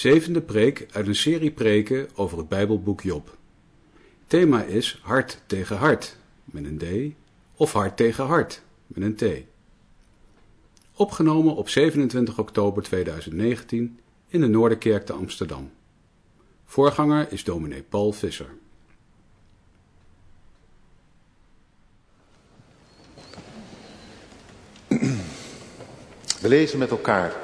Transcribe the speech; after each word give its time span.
Zevende 0.00 0.40
preek 0.40 0.86
uit 0.92 1.06
een 1.06 1.14
serie 1.14 1.50
preken 1.50 2.08
over 2.14 2.38
het 2.38 2.48
Bijbelboek 2.48 3.00
Job. 3.00 3.36
Thema 4.26 4.62
is 4.62 5.00
hart 5.02 5.42
tegen 5.46 5.76
hart 5.76 6.16
met 6.44 6.64
een 6.64 6.78
D 6.78 7.14
of 7.56 7.72
hart 7.72 7.96
tegen 7.96 8.24
hart 8.24 8.62
met 8.86 9.02
een 9.02 9.14
T. 9.14 9.44
Opgenomen 10.94 11.56
op 11.56 11.68
27 11.68 12.38
oktober 12.38 12.82
2019 12.82 14.00
in 14.28 14.40
de 14.40 14.46
Noorderkerk 14.46 15.06
te 15.06 15.12
Amsterdam. 15.12 15.70
Voorganger 16.64 17.32
is 17.32 17.44
dominee 17.44 17.82
Paul 17.82 18.12
Visser. 18.12 18.50
We 26.40 26.48
lezen 26.48 26.78
met 26.78 26.90
elkaar 26.90 27.36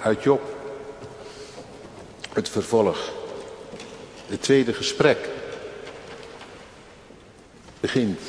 uit 0.00 0.22
Job 0.22 0.53
het 2.34 2.48
vervolg. 2.48 3.12
Het 4.26 4.42
tweede 4.42 4.72
gesprek 4.72 5.28
begint. 7.80 8.20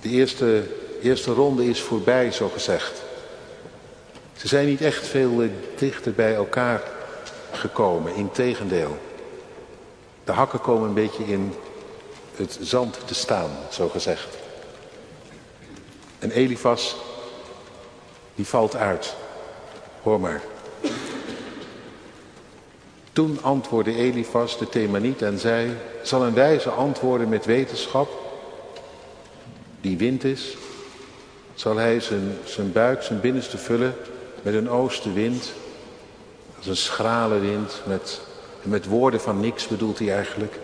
De 0.00 0.08
eerste, 0.08 0.64
eerste 1.02 1.32
ronde 1.32 1.68
is 1.68 1.80
voorbij, 1.80 2.32
zo 2.32 2.48
gezegd. 2.48 3.02
Ze 4.36 4.48
zijn 4.48 4.66
niet 4.66 4.80
echt 4.80 5.06
veel 5.06 5.42
dichter 5.76 6.12
bij 6.12 6.34
elkaar 6.34 6.82
gekomen, 7.52 8.14
integendeel. 8.14 8.98
De 10.24 10.32
hakken 10.32 10.60
komen 10.60 10.88
een 10.88 10.94
beetje 10.94 11.24
in 11.24 11.54
het 12.36 12.58
zand 12.60 12.98
te 13.04 13.14
staan, 13.14 13.50
zo 13.70 13.88
gezegd. 13.88 14.36
En 16.18 16.30
Elifas, 16.30 16.96
die 18.34 18.46
valt 18.46 18.76
uit. 18.76 19.14
Hoor 20.02 20.20
maar. 20.20 20.42
Toen 23.12 23.38
antwoordde 23.42 23.94
Elifas 23.94 24.58
de 24.58 24.68
Themaniet 24.68 25.22
en 25.22 25.38
zei, 25.38 25.76
zal 26.02 26.22
een 26.22 26.34
wijze 26.34 26.70
antwoorden 26.70 27.28
met 27.28 27.44
wetenschap, 27.44 28.08
die 29.80 29.96
wind 29.96 30.24
is, 30.24 30.56
zal 31.54 31.76
hij 31.76 32.00
zijn, 32.00 32.36
zijn 32.44 32.72
buik, 32.72 33.02
zijn 33.02 33.20
binnenste 33.20 33.58
vullen 33.58 33.94
met 34.42 34.54
een 34.54 34.70
oostenwind, 34.70 35.52
als 36.56 36.66
een 36.66 36.76
schrale 36.76 37.38
wind, 37.38 37.82
met, 37.86 38.20
met 38.62 38.86
woorden 38.86 39.20
van 39.20 39.40
niks 39.40 39.66
bedoelt 39.66 39.98
hij 39.98 40.14
eigenlijk. 40.14 40.58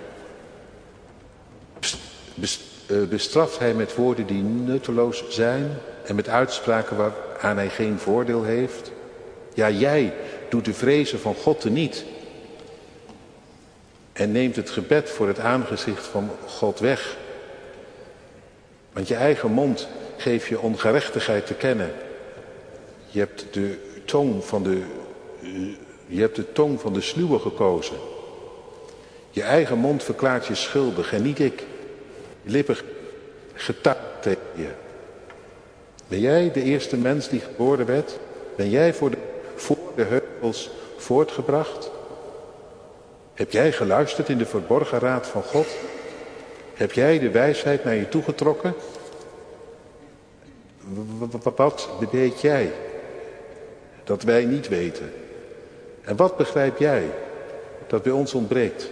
Eh, 2.87 3.03
bestraft 3.09 3.59
hij 3.59 3.75
met 3.75 3.95
woorden 3.95 4.27
die 4.27 4.43
nutteloos 4.43 5.25
zijn 5.29 5.79
en 6.05 6.15
met 6.15 6.29
uitspraken 6.29 6.97
waaraan 6.97 7.57
hij 7.57 7.71
geen 7.71 7.99
voordeel 7.99 8.43
heeft? 8.43 8.93
Ja, 9.55 9.71
jij 9.71 10.15
doet 10.49 10.65
de 10.65 10.75
vrezen 10.75 11.21
van 11.21 11.35
God 11.35 11.61
te 11.61 11.71
niet 11.71 12.05
en 14.19 14.33
neemt 14.33 14.57
het 14.57 14.71
gebed 14.71 15.11
voor 15.11 15.27
het 15.27 15.39
aangezicht 15.39 16.07
van 16.07 16.31
God 16.47 16.79
weg. 16.79 17.17
Want 18.93 19.09
je 19.09 19.15
eigen 19.15 19.51
mond 19.51 19.89
geeft 20.17 20.47
je 20.47 20.61
ongerechtigheid 20.61 21.47
te 21.47 21.55
kennen. 21.55 21.93
Je 23.07 23.19
hebt 23.19 23.47
de 23.51 23.79
tong 24.05 24.45
van 24.45 24.63
de, 24.63 24.83
je 26.07 26.21
hebt 26.21 26.37
de 26.37 26.53
tong 26.53 26.81
van 26.81 26.93
de 26.93 27.01
sluwe 27.01 27.39
gekozen. 27.39 27.97
Je 29.31 29.43
eigen 29.43 29.79
mond 29.79 30.03
verklaart 30.03 30.47
je 30.47 30.55
schuldig 30.55 31.13
en 31.13 31.23
niet 31.23 31.39
ik. 31.39 31.65
Je 32.43 32.51
lippen 32.51 32.77
tegen 34.21 34.43
je. 34.55 34.71
Ben 36.09 36.21
jij 36.21 36.53
de 36.53 36.63
eerste 36.63 36.97
mens 36.97 37.29
die 37.29 37.41
geboren 37.41 37.87
werd? 37.87 38.19
Ben 38.57 38.71
jij 38.71 38.95
voor 38.95 39.11
de, 39.11 39.19
voor 39.55 39.77
de 39.97 40.05
heuvels 40.05 40.71
voortgebracht? 40.97 41.91
Heb 43.39 43.51
jij 43.51 43.73
geluisterd 43.73 44.29
in 44.29 44.39
de 44.39 44.47
verborgen 44.47 44.99
raad 44.99 45.27
van 45.27 45.43
God? 45.43 45.67
Heb 46.75 46.93
jij 46.93 47.19
de 47.19 47.31
wijsheid 47.31 47.85
naar 47.85 47.95
je 47.95 48.09
toegetrokken? 48.09 48.75
Wat 51.43 51.89
weet 52.11 52.41
jij 52.41 52.73
dat 54.05 54.23
wij 54.23 54.45
niet 54.45 54.69
weten? 54.69 55.13
En 56.03 56.17
wat 56.17 56.37
begrijp 56.37 56.79
jij 56.79 57.11
dat 57.87 58.03
bij 58.03 58.13
ons 58.13 58.35
ontbreekt? 58.35 58.91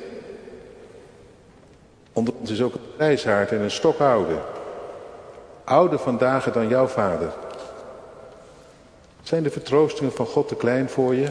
Onder 2.12 2.34
ons 2.40 2.50
is 2.50 2.62
ook 2.62 2.74
een 2.74 2.80
wijshaard 2.96 3.50
en 3.50 3.60
een 3.60 3.70
stokoude. 3.70 4.38
Ouder 5.64 5.98
vandaag 5.98 6.52
dan 6.52 6.68
jouw 6.68 6.86
vader. 6.86 7.32
Zijn 9.22 9.42
de 9.42 9.50
vertroostingen 9.50 10.12
van 10.12 10.26
God 10.26 10.48
te 10.48 10.56
klein 10.56 10.88
voor 10.88 11.14
je? 11.14 11.28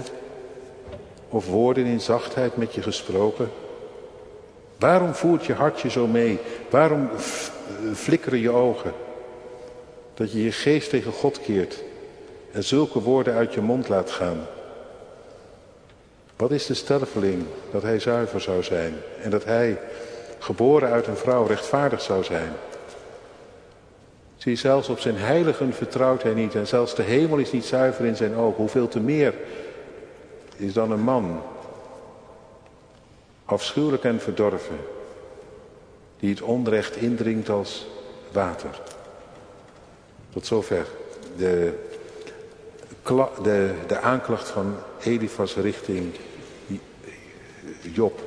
Of 1.36 1.48
woorden 1.48 1.86
in 1.86 2.02
zachtheid 2.02 2.58
met 2.58 2.74
je 2.74 2.82
gesproken? 2.82 3.50
Waarom 4.80 5.14
voert 5.14 5.46
je 5.46 5.54
hartje 5.54 5.90
zo 5.90 6.08
mee? 6.08 6.40
Waarom 6.70 7.10
flikkeren 7.94 8.40
je 8.40 8.50
ogen? 8.50 8.94
Dat 10.14 10.32
je 10.32 10.44
je 10.44 10.52
geest 10.52 10.90
tegen 10.90 11.12
God 11.12 11.42
keert 11.42 11.84
en 12.52 12.64
zulke 12.64 13.00
woorden 13.00 13.34
uit 13.34 13.54
je 13.54 13.62
mond 13.62 13.90
laat 13.90 14.12
gaan. 14.12 14.48
Wat 16.36 16.52
is 16.52 16.66
de 16.66 16.74
sterveling 16.74 17.44
dat 17.72 17.82
hij 17.82 18.00
zuiver 18.00 18.42
zou 18.42 18.64
zijn 18.64 18.94
en 19.22 19.30
dat 19.30 19.44
hij, 19.44 19.80
geboren 20.40 20.90
uit 20.90 21.08
een 21.08 21.18
vrouw, 21.18 21.46
rechtvaardig 21.46 22.02
zou 22.02 22.24
zijn? 22.24 22.52
Zie, 24.38 24.56
zelfs 24.56 24.90
op 24.90 25.00
zijn 25.00 25.18
heiligen 25.18 25.74
vertrouwt 25.74 26.24
hij 26.24 26.34
niet 26.34 26.56
en 26.56 26.68
zelfs 26.68 26.96
de 26.96 27.04
hemel 27.04 27.38
is 27.38 27.52
niet 27.52 27.66
zuiver 27.66 28.06
in 28.06 28.16
zijn 28.16 28.36
ogen. 28.36 28.58
Hoeveel 28.58 28.88
te 28.88 29.00
meer 29.00 29.34
is 30.56 30.74
dan 30.74 30.92
een 30.92 31.04
man, 31.04 31.42
afschuwelijk 33.46 34.04
en 34.04 34.20
verdorven, 34.20 34.78
die 36.20 36.30
het 36.30 36.42
onrecht 36.42 36.96
indringt 36.96 37.50
als 37.50 37.88
water. 38.32 38.82
Tot 40.30 40.46
zover 40.46 40.88
de, 41.38 41.74
de, 43.44 43.74
de 43.88 44.00
aanklacht 44.00 44.48
van 44.48 44.76
Elifas 45.04 45.56
richting 45.56 46.14
Job. 47.82 48.20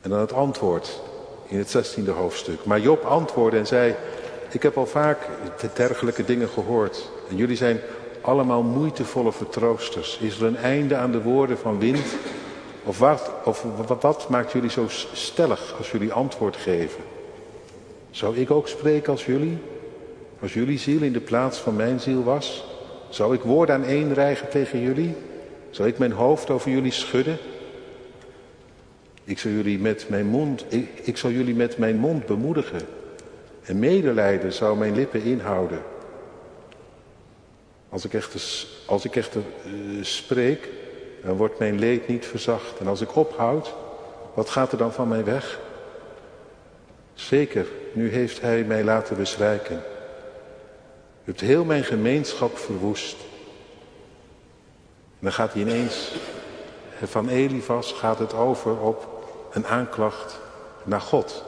En 0.00 0.10
dan 0.10 0.18
het 0.18 0.32
antwoord 0.32 1.00
in 1.46 1.58
het 1.58 1.70
zestiende 1.70 2.10
hoofdstuk. 2.10 2.64
Maar 2.64 2.80
Job 2.80 3.04
antwoordde 3.04 3.58
en 3.58 3.66
zei, 3.66 3.94
ik 4.50 4.62
heb 4.62 4.76
al 4.76 4.86
vaak 4.86 5.18
dergelijke 5.74 6.24
dingen 6.24 6.48
gehoord. 6.48 7.10
En 7.28 7.36
jullie 7.36 7.56
zijn 7.56 7.80
allemaal 8.22 8.62
moeitevolle 8.62 9.32
vertroosters. 9.32 10.18
Is 10.18 10.40
er 10.40 10.46
een 10.46 10.56
einde 10.56 10.96
aan 10.96 11.12
de 11.12 11.22
woorden 11.22 11.58
van 11.58 11.78
wind? 11.78 12.16
Of 12.84 12.98
wat, 12.98 13.30
of 13.44 13.66
wat 14.00 14.28
maakt 14.28 14.52
jullie 14.52 14.70
zo 14.70 14.84
stellig 15.12 15.74
als 15.78 15.90
jullie 15.90 16.12
antwoord 16.12 16.56
geven? 16.56 17.02
Zou 18.10 18.36
ik 18.36 18.50
ook 18.50 18.68
spreken 18.68 19.12
als 19.12 19.26
jullie? 19.26 19.58
Als 20.40 20.54
jullie 20.54 20.78
ziel 20.78 21.02
in 21.02 21.12
de 21.12 21.20
plaats 21.20 21.58
van 21.58 21.76
mijn 21.76 22.00
ziel 22.00 22.24
was? 22.24 22.64
Zou 23.08 23.34
ik 23.34 23.40
woorden 23.40 23.74
aan 23.74 23.84
één 23.84 24.14
rijgen 24.14 24.48
tegen 24.48 24.80
jullie? 24.80 25.14
Zou 25.70 25.88
ik 25.88 25.98
mijn 25.98 26.12
hoofd 26.12 26.50
over 26.50 26.70
jullie 26.70 26.92
schudden? 26.92 27.38
Ik 29.24 29.38
zal 29.38 29.50
jullie 29.50 29.78
met 29.78 30.06
mijn 30.08 30.26
mond, 30.26 30.64
ik, 30.68 30.88
ik 31.02 31.16
zal 31.16 31.30
jullie 31.30 31.54
met 31.54 31.78
mijn 31.78 31.96
mond 31.96 32.26
bemoedigen. 32.26 32.80
En 33.62 33.78
medelijden 33.78 34.52
zou 34.52 34.78
mijn 34.78 34.94
lippen 34.94 35.22
inhouden. 35.22 35.78
Als 37.92 38.04
ik 38.04 38.14
echt, 38.14 38.66
als 38.86 39.04
ik 39.04 39.16
echt 39.16 39.34
uh, 39.34 39.42
spreek, 40.04 40.68
dan 41.24 41.36
wordt 41.36 41.58
mijn 41.58 41.78
leed 41.78 42.08
niet 42.08 42.26
verzacht. 42.26 42.78
En 42.78 42.86
als 42.86 43.00
ik 43.00 43.16
ophoud, 43.16 43.74
wat 44.34 44.50
gaat 44.50 44.72
er 44.72 44.78
dan 44.78 44.92
van 44.92 45.08
mij 45.08 45.24
weg? 45.24 45.60
Zeker, 47.14 47.66
nu 47.92 48.10
heeft 48.10 48.40
hij 48.40 48.64
mij 48.64 48.84
laten 48.84 49.16
bezwijken. 49.16 49.76
U 49.76 51.24
hebt 51.24 51.40
heel 51.40 51.64
mijn 51.64 51.84
gemeenschap 51.84 52.58
verwoest. 52.58 53.16
En 55.18 55.18
dan 55.18 55.32
gaat 55.32 55.52
hij 55.52 55.62
ineens, 55.62 56.12
van 57.02 57.28
Elifas 57.28 57.92
gaat 57.92 58.18
het 58.18 58.34
over 58.34 58.78
op 58.78 59.26
een 59.52 59.66
aanklacht 59.66 60.38
naar 60.84 61.00
God. 61.00 61.44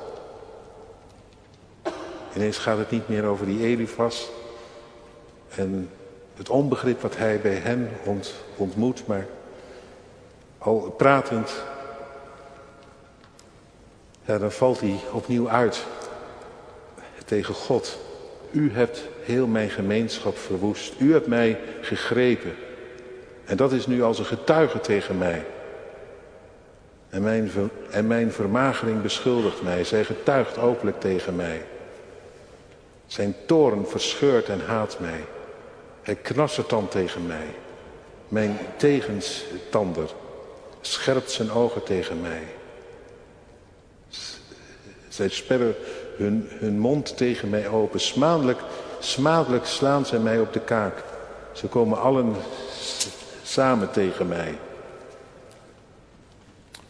Ineens 2.36 2.58
gaat 2.58 2.78
het 2.78 2.90
niet 2.90 3.08
meer 3.08 3.24
over 3.24 3.46
die 3.46 3.60
Elifas 3.60 4.28
en 5.48 5.90
het 6.36 6.48
onbegrip 6.48 7.00
wat 7.00 7.16
hij 7.16 7.40
bij 7.40 7.54
hen 7.54 7.90
ont, 8.04 8.34
ontmoet, 8.56 9.06
maar 9.06 9.26
al 10.58 10.94
pratend, 10.96 11.64
ja, 14.24 14.38
dan 14.38 14.52
valt 14.52 14.80
hij 14.80 15.00
opnieuw 15.12 15.48
uit 15.48 15.86
tegen 17.24 17.54
God. 17.54 17.98
U 18.50 18.72
hebt 18.72 19.08
heel 19.22 19.46
mijn 19.46 19.70
gemeenschap 19.70 20.38
verwoest. 20.38 20.92
U 20.98 21.12
hebt 21.12 21.26
mij 21.26 21.60
gegrepen. 21.80 22.54
En 23.44 23.56
dat 23.56 23.72
is 23.72 23.86
nu 23.86 24.02
als 24.02 24.18
een 24.18 24.24
getuige 24.24 24.80
tegen 24.80 25.18
mij. 25.18 25.44
En 27.08 27.22
mijn, 27.22 27.50
en 27.90 28.06
mijn 28.06 28.32
vermagering 28.32 29.02
beschuldigt 29.02 29.62
mij. 29.62 29.84
Zij 29.84 30.04
getuigt 30.04 30.58
openlijk 30.58 31.00
tegen 31.00 31.36
mij. 31.36 31.62
Zijn 33.06 33.34
toorn 33.46 33.86
verscheurt 33.86 34.48
en 34.48 34.60
haat 34.60 35.00
mij. 35.00 35.20
Hij 36.04 36.14
knassert 36.14 36.68
dan 36.68 36.88
tegen 36.88 37.26
mij. 37.26 37.46
Mijn 38.28 38.58
tegenstander 38.76 40.10
scherpt 40.80 41.30
zijn 41.30 41.50
ogen 41.50 41.82
tegen 41.82 42.20
mij. 42.20 42.42
Zij 45.08 45.28
sperren 45.28 45.74
hun, 46.16 46.46
hun 46.48 46.78
mond 46.78 47.16
tegen 47.16 47.50
mij 47.50 47.68
open. 47.68 48.00
Smadelijk 48.98 49.66
slaan 49.66 50.06
zij 50.06 50.18
mij 50.18 50.40
op 50.40 50.52
de 50.52 50.60
kaak. 50.60 51.02
Ze 51.52 51.66
komen 51.66 52.00
allen 52.00 52.36
samen 53.42 53.90
tegen 53.90 54.28
mij. 54.28 54.58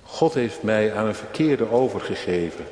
God 0.02 0.34
heeft 0.34 0.62
mij 0.62 0.94
aan 0.94 1.06
een 1.06 1.14
verkeerde 1.14 1.70
overgegeven. 1.70 2.64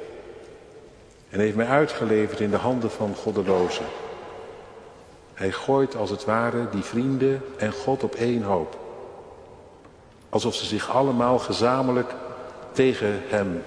En 1.31 1.41
heeft 1.41 1.57
mij 1.57 1.67
uitgeleverd 1.67 2.41
in 2.41 2.51
de 2.51 2.57
handen 2.57 2.91
van 2.91 3.15
goddelozen. 3.15 3.87
Hij 5.35 5.53
gooit 5.53 5.97
als 5.97 6.11
het 6.11 6.25
ware 6.25 6.69
die 6.71 6.83
vrienden 6.83 7.43
en 7.57 7.73
God 7.73 8.03
op 8.03 8.15
één 8.15 8.43
hoop. 8.43 8.79
Alsof 10.29 10.55
ze 10.55 10.65
zich 10.65 10.91
allemaal 10.91 11.39
gezamenlijk 11.39 12.15
tegen 12.73 13.21
hem 13.27 13.63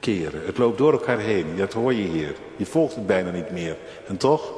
keren. 0.00 0.46
Het 0.46 0.58
loopt 0.58 0.78
door 0.78 0.92
elkaar 0.92 1.18
heen, 1.18 1.56
dat 1.56 1.72
hoor 1.72 1.94
je 1.94 2.08
hier. 2.08 2.34
Je 2.56 2.66
volgt 2.66 2.94
het 2.94 3.06
bijna 3.06 3.30
niet 3.30 3.50
meer. 3.50 3.76
En 4.06 4.16
toch, 4.16 4.52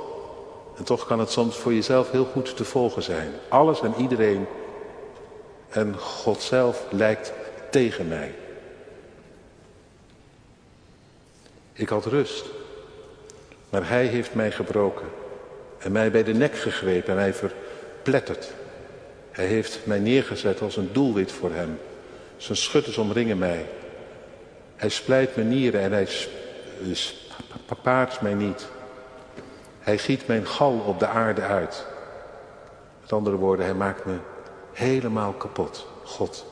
en 0.77 0.85
toch 0.85 1.07
kan 1.07 1.19
het 1.19 1.31
soms 1.31 1.57
voor 1.57 1.75
jezelf 1.75 2.11
heel 2.11 2.25
goed 2.25 2.57
te 2.57 2.65
volgen 2.65 3.03
zijn. 3.03 3.33
Alles 3.49 3.81
en 3.81 3.95
iedereen 3.99 4.47
en 5.69 5.99
God 5.99 6.41
zelf 6.43 6.85
lijkt 6.91 7.33
tegen 7.71 8.09
mij. 8.09 8.35
Ik 11.73 11.89
had 11.89 12.07
rust, 12.07 12.45
maar 13.71 13.89
hij 13.89 14.07
heeft 14.07 14.35
mij 14.35 14.51
gebroken 14.51 15.07
en 15.79 15.93
mij 15.93 16.11
bij 16.11 16.25
de 16.25 16.35
nek 16.35 16.55
gegrepen 16.55 17.11
en 17.11 17.17
mij 17.17 17.35
verpletterd. 17.35 18.53
Hij 19.31 19.47
heeft 19.47 19.79
mij 19.85 19.99
neergezet 19.99 20.61
als 20.61 20.77
een 20.77 20.93
doelwit 20.93 21.33
voor 21.33 21.53
hem. 21.53 21.79
Zijn 22.37 22.59
schutters 22.59 22.99
omringen 22.99 23.39
mij. 23.39 23.67
Hij 24.77 24.89
splijt 24.89 25.37
mijn 25.37 25.49
nieren 25.49 25.81
en 25.81 25.93
hij 25.93 26.09
paart 27.83 28.21
mij 28.21 28.35
niet. 28.35 28.69
Hij 29.81 29.99
giet 29.99 30.27
mijn 30.27 30.47
gal 30.47 30.79
op 30.79 30.99
de 30.99 31.07
aarde 31.07 31.43
uit. 31.43 31.87
Met 33.01 33.13
andere 33.13 33.37
woorden, 33.37 33.65
hij 33.65 33.75
maakt 33.75 34.05
me 34.05 34.17
helemaal 34.73 35.33
kapot. 35.33 35.87
God. 36.05 36.47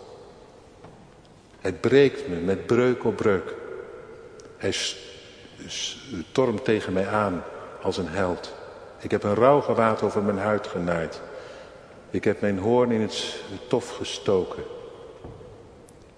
Hij 1.60 1.72
breekt 1.72 2.28
me 2.28 2.36
met 2.36 2.66
breuk 2.66 3.04
op 3.04 3.16
breuk. 3.16 3.54
Hij 4.56 4.74
stormt 6.32 6.64
tegen 6.64 6.92
mij 6.92 7.08
aan 7.08 7.44
als 7.82 7.98
een 7.98 8.08
held. 8.08 8.54
Ik 9.06 9.12
heb 9.12 9.22
een 9.22 9.34
rouwgewaad 9.34 10.02
over 10.02 10.22
mijn 10.22 10.38
huid 10.38 10.66
genaaid. 10.66 11.20
Ik 12.10 12.24
heb 12.24 12.40
mijn 12.40 12.58
hoorn 12.58 12.90
in 12.90 13.00
het 13.00 13.40
tof 13.68 13.96
gestoken. 13.96 14.62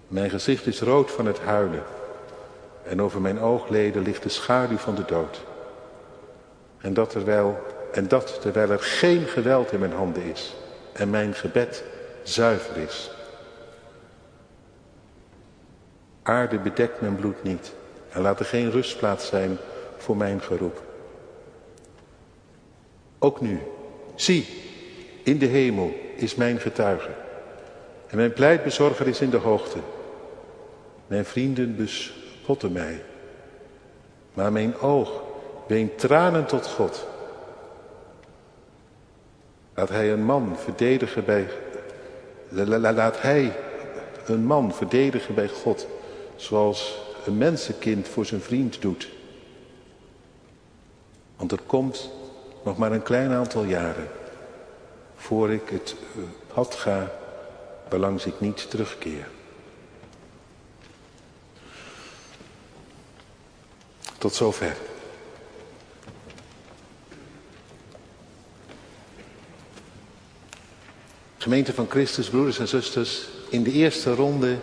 Mijn 0.07 0.31
gezicht 0.31 0.67
is 0.67 0.81
rood 0.81 1.11
van 1.11 1.27
het 1.27 1.41
huilen. 1.41 1.83
En 2.83 3.03
over 3.03 3.21
mijn 3.21 3.41
oogleden 3.41 4.03
ligt 4.03 4.23
de 4.23 4.29
schaduw 4.29 4.77
van 4.77 4.95
de 4.95 5.05
dood. 5.05 5.41
En 6.79 6.95
dat, 6.95 7.11
terwijl, 7.11 7.59
en 7.93 8.09
dat 8.09 8.41
terwijl 8.41 8.71
er 8.71 8.81
geen 8.81 9.27
geweld 9.27 9.73
in 9.73 9.81
mijn 9.81 9.93
handen 9.93 10.23
is. 10.23 10.57
En 10.93 11.11
mijn 11.11 11.35
gebed 11.35 11.85
zuiver 12.23 12.77
is. 12.77 13.11
Aarde 16.23 16.59
bedekt 16.59 17.01
mijn 17.01 17.17
bloed 17.17 17.43
niet. 17.43 17.73
En 18.11 18.23
laat 18.23 18.41
er 18.41 18.47
geen 18.47 18.71
rustplaats 18.71 19.27
zijn 19.27 19.59
voor 19.97 20.17
mijn 20.17 20.41
geroep. 20.41 20.87
Ook 23.19 23.41
nu, 23.41 23.61
zie, 24.15 24.47
in 25.23 25.39
de 25.39 25.47
hemel 25.47 25.95
is 26.15 26.35
mijn 26.35 26.61
getuige. 26.61 27.11
En 28.07 28.17
mijn 28.17 28.33
pleitbezorger 28.33 29.07
is 29.07 29.21
in 29.21 29.31
de 29.31 29.37
hoogte. 29.37 29.79
Mijn 31.07 31.25
vrienden 31.25 31.77
bespotten 31.77 32.73
mij. 32.73 33.03
Maar 34.35 34.53
mijn 34.53 34.79
oog 34.79 35.23
weent 35.67 35.99
tranen 35.99 36.47
tot 36.47 36.67
God. 36.67 37.07
Laat 39.75 39.89
hij 39.89 40.13
een 40.13 40.25
man 40.25 40.57
verdedigen 40.57 41.25
bij. 41.25 41.49
Laat 42.49 43.23
hij 43.23 43.57
een 44.27 44.45
man 44.45 44.75
verdedigen 44.75 45.35
bij 45.35 45.49
God. 45.49 45.87
Zoals 46.37 47.01
een 47.27 47.39
mensenkind 47.39 48.09
voor 48.09 48.27
zijn 48.27 48.41
vriend 48.41 48.83
doet. 48.83 49.09
Want 51.37 51.53
er 51.53 51.61
komt 51.67 52.11
nog 52.69 52.77
maar 52.77 52.93
een 52.93 53.03
klein 53.03 53.33
aantal 53.33 53.65
jaren. 53.65 54.09
Voor 55.17 55.53
ik 55.53 55.69
het 55.69 55.95
pad 56.55 56.75
eh, 56.75 56.81
ga, 56.81 57.13
waarlangs 57.89 58.27
ik 58.27 58.41
niet 58.41 58.71
terugkeer. 58.71 59.29
Tot 64.19 64.35
zover. 64.35 64.77
Gemeente 71.39 71.75
van 71.75 71.87
Christus, 71.91 72.29
broeders 72.29 72.59
en 72.59 72.69
zusters, 72.69 73.29
in 73.51 73.63
de 73.63 73.73
eerste 73.73 74.15
ronde, 74.15 74.57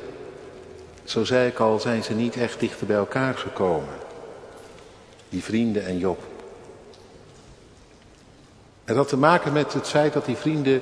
zo 1.03 1.23
zei 1.23 1.47
ik 1.47 1.59
al, 1.59 1.79
zijn 1.79 2.03
ze 2.03 2.13
niet 2.13 2.35
echt 2.35 2.59
dichter 2.59 2.87
bij 2.87 2.95
elkaar 2.95 3.37
gekomen. 3.37 3.93
Die 5.29 5.43
vrienden 5.43 5.85
en 5.85 5.97
Job. 5.97 6.34
Het 8.85 8.95
had 8.95 9.07
te 9.07 9.17
maken 9.17 9.53
met 9.53 9.73
het 9.73 9.87
feit 9.87 10.13
dat 10.13 10.25
die 10.25 10.35
vrienden 10.35 10.81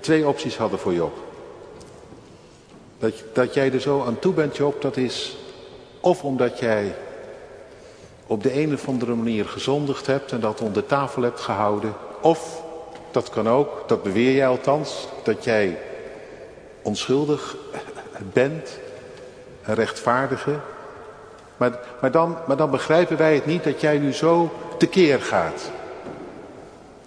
twee 0.00 0.26
opties 0.26 0.56
hadden 0.56 0.78
voor 0.78 0.94
Job. 0.94 1.16
Dat, 2.98 3.12
dat 3.32 3.54
jij 3.54 3.72
er 3.72 3.80
zo 3.80 4.04
aan 4.04 4.18
toe 4.18 4.32
bent, 4.32 4.56
Job, 4.56 4.82
dat 4.82 4.96
is 4.96 5.36
of 6.00 6.24
omdat 6.24 6.58
jij 6.58 6.94
op 8.26 8.42
de 8.42 8.60
een 8.60 8.74
of 8.74 8.88
andere 8.88 9.14
manier 9.14 9.44
gezondigd 9.44 10.06
hebt 10.06 10.32
en 10.32 10.40
dat 10.40 10.60
onder 10.60 10.86
tafel 10.86 11.22
hebt 11.22 11.40
gehouden. 11.40 11.94
Of, 12.20 12.62
dat 13.10 13.30
kan 13.30 13.48
ook, 13.48 13.84
dat 13.86 14.02
beweer 14.02 14.34
jij 14.34 14.48
althans, 14.48 15.08
dat 15.22 15.44
jij 15.44 15.78
onschuldig 16.82 17.56
bent, 18.32 18.78
een 19.64 19.74
rechtvaardige. 19.74 20.58
Maar, 21.56 21.78
maar, 22.00 22.10
dan, 22.10 22.36
maar 22.46 22.56
dan 22.56 22.70
begrijpen 22.70 23.16
wij 23.16 23.34
het 23.34 23.46
niet 23.46 23.64
dat 23.64 23.80
jij 23.80 23.98
nu 23.98 24.12
zo 24.12 24.52
tekeer 24.78 25.20
gaat 25.20 25.70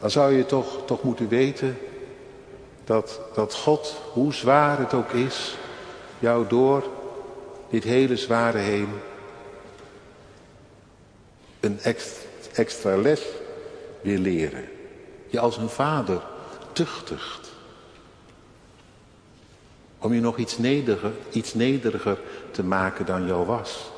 dan 0.01 0.11
zou 0.11 0.33
je 0.33 0.45
toch, 0.45 0.85
toch 0.85 1.03
moeten 1.03 1.27
weten 1.27 1.77
dat, 2.83 3.19
dat 3.33 3.53
God, 3.53 3.95
hoe 4.11 4.33
zwaar 4.33 4.79
het 4.79 4.93
ook 4.93 5.11
is, 5.11 5.55
jou 6.19 6.47
door 6.47 6.83
dit 7.69 7.83
hele 7.83 8.17
zware 8.17 8.57
heen 8.57 8.89
een 11.59 11.79
extra 12.53 12.97
les 12.97 13.21
wil 14.01 14.17
leren. 14.17 14.69
Je 15.27 15.39
als 15.39 15.57
een 15.57 15.69
vader 15.69 16.21
tuchtigt. 16.71 17.51
Om 19.99 20.13
je 20.13 20.21
nog 20.21 20.37
iets 20.37 20.57
nederiger, 20.57 21.11
iets 21.31 21.53
nederiger 21.53 22.19
te 22.51 22.63
maken 22.63 23.05
dan 23.05 23.25
jou 23.25 23.45
was. 23.45 23.91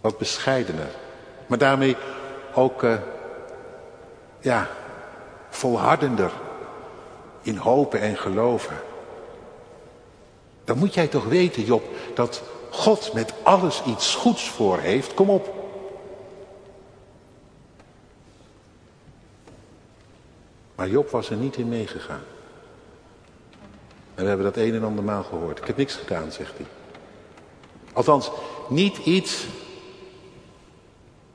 Wat 0.00 0.18
bescheidener. 0.18 0.90
Maar 1.46 1.58
daarmee 1.58 1.96
ook 2.54 2.82
uh, 2.82 2.98
ja, 4.40 4.68
volhardender 5.50 6.30
in 7.42 7.56
hopen 7.56 8.00
en 8.00 8.16
geloven. 8.16 8.76
Dan 10.64 10.78
moet 10.78 10.94
jij 10.94 11.06
toch 11.06 11.24
weten, 11.24 11.64
Job, 11.64 11.82
dat 12.14 12.42
God 12.70 13.12
met 13.12 13.34
alles 13.42 13.82
iets 13.86 14.14
goeds 14.14 14.48
voor 14.48 14.78
heeft. 14.78 15.14
Kom 15.14 15.30
op. 15.30 15.54
Maar 20.74 20.88
Job 20.88 21.10
was 21.10 21.30
er 21.30 21.36
niet 21.36 21.56
in 21.56 21.68
meegegaan. 21.68 22.22
En 24.14 24.22
we 24.22 24.28
hebben 24.28 24.46
dat 24.46 24.56
een 24.56 24.74
en 24.74 24.84
ander 24.84 25.04
maal 25.04 25.22
gehoord. 25.22 25.58
Ik 25.58 25.66
heb 25.66 25.76
niks 25.76 25.94
gedaan, 25.94 26.32
zegt 26.32 26.52
hij. 26.56 26.66
Althans, 27.92 28.30
niet 28.68 28.98
iets 28.98 29.46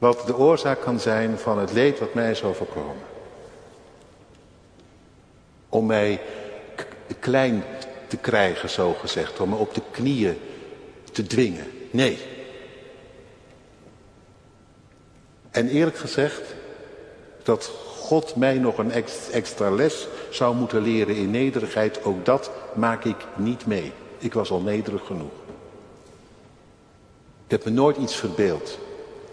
wat 0.02 0.24
de 0.26 0.38
oorzaak 0.38 0.82
kan 0.82 1.00
zijn 1.00 1.38
van 1.38 1.60
het 1.60 1.72
leed 1.72 2.00
wat 2.00 2.14
mij 2.14 2.32
is 2.32 2.44
overkomen. 2.44 3.04
Om 5.70 5.86
mij 5.86 6.22
klein 7.20 7.64
te 8.08 8.18
krijgen, 8.18 8.70
zo 8.70 8.94
gezegd, 8.94 9.40
om 9.40 9.50
me 9.50 9.56
op 9.56 9.74
de 9.74 9.82
knieën 9.92 10.38
te 11.12 11.28
dwingen. 11.28 11.66
Nee. 11.92 12.18
En 15.52 15.68
eerlijk 15.68 15.98
gezegd, 15.98 16.56
dat 17.44 17.72
God 17.98 18.36
mij 18.36 18.58
nog 18.58 18.78
een 18.78 18.92
extra 19.32 19.70
les 19.70 20.08
zou 20.30 20.56
moeten 20.56 20.82
leren 20.82 21.16
in 21.16 21.32
nederigheid, 21.32 22.04
ook 22.04 22.26
dat 22.26 22.52
maak 22.74 23.06
ik 23.06 23.26
niet 23.36 23.66
mee. 23.66 23.92
Ik 24.18 24.34
was 24.34 24.52
al 24.52 24.62
nederig 24.62 25.06
genoeg. 25.06 25.34
Ik 27.46 27.52
heb 27.52 27.66
me 27.66 27.72
nooit 27.72 27.98
iets 27.98 28.16
verbeeld. 28.16 28.81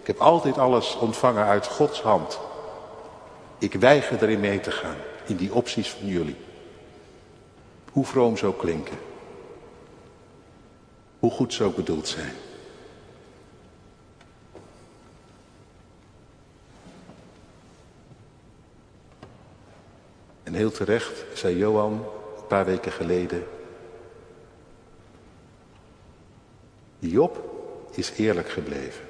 Ik 0.09 0.15
heb 0.15 0.23
altijd 0.23 0.57
alles 0.57 0.95
ontvangen 0.95 1.45
uit 1.45 1.67
Gods 1.67 2.01
hand. 2.01 2.39
Ik 3.57 3.73
weiger 3.73 4.23
erin 4.23 4.39
mee 4.39 4.59
te 4.59 4.71
gaan, 4.71 4.95
in 5.25 5.35
die 5.35 5.53
opties 5.53 5.89
van 5.89 6.07
jullie. 6.07 6.35
Hoe 7.91 8.05
vroom 8.05 8.37
zou 8.37 8.53
klinken. 8.53 8.97
Hoe 11.19 11.31
goed 11.31 11.53
zou 11.53 11.73
bedoeld 11.73 12.07
zijn. 12.07 12.33
En 20.43 20.53
heel 20.53 20.71
terecht 20.71 21.25
zei 21.33 21.57
Johan 21.57 21.93
een 22.37 22.47
paar 22.47 22.65
weken 22.65 22.91
geleden. 22.91 23.47
Job 26.99 27.43
is 27.91 28.11
eerlijk 28.11 28.49
gebleven. 28.49 29.07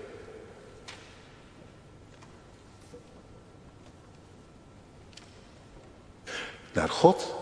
Naar 6.74 6.90
God 6.90 7.36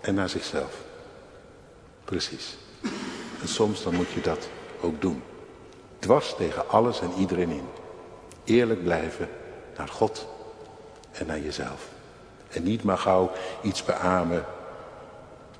en 0.00 0.14
naar 0.14 0.28
zichzelf. 0.28 0.74
Precies. 2.04 2.56
En 3.40 3.48
soms 3.48 3.82
dan 3.82 3.94
moet 3.94 4.10
je 4.10 4.20
dat 4.20 4.48
ook 4.80 5.00
doen. 5.00 5.22
Dwars 5.98 6.34
tegen 6.36 6.68
alles 6.68 7.00
en 7.00 7.12
iedereen 7.18 7.50
in. 7.50 7.68
Eerlijk 8.44 8.82
blijven 8.82 9.28
naar 9.76 9.88
God 9.88 10.26
en 11.12 11.26
naar 11.26 11.40
jezelf. 11.40 11.88
En 12.50 12.62
niet 12.62 12.82
maar 12.82 12.98
gauw 12.98 13.30
iets 13.62 13.84
beamen, 13.84 14.44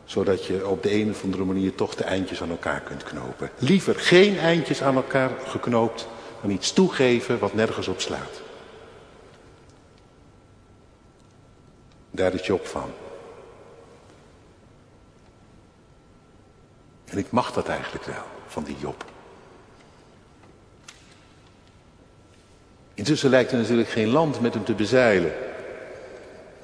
zodat 0.04 0.46
je 0.46 0.66
op 0.66 0.82
de 0.82 0.94
een 0.94 1.10
of 1.10 1.24
andere 1.24 1.44
manier 1.44 1.74
toch 1.74 1.94
de 1.94 2.04
eindjes 2.04 2.42
aan 2.42 2.50
elkaar 2.50 2.80
kunt 2.80 3.02
knopen. 3.02 3.50
Liever 3.58 3.94
geen 3.94 4.38
eindjes 4.38 4.82
aan 4.82 4.94
elkaar 4.94 5.30
geknoopt 5.46 6.06
dan 6.40 6.50
iets 6.50 6.72
toegeven 6.72 7.38
wat 7.38 7.54
nergens 7.54 7.88
op 7.88 8.00
slaat. 8.00 8.40
Daar 12.20 12.34
is 12.34 12.46
Job 12.46 12.66
van. 12.66 12.90
En 17.04 17.18
ik 17.18 17.30
mag 17.30 17.52
dat 17.52 17.68
eigenlijk 17.68 18.04
wel, 18.04 18.22
van 18.46 18.62
die 18.62 18.76
Job. 18.78 19.04
Intussen 22.94 23.30
lijkt 23.30 23.52
er 23.52 23.58
natuurlijk 23.58 23.88
geen 23.88 24.08
land 24.08 24.40
met 24.40 24.54
hem 24.54 24.64
te 24.64 24.74
bezeilen. 24.74 25.32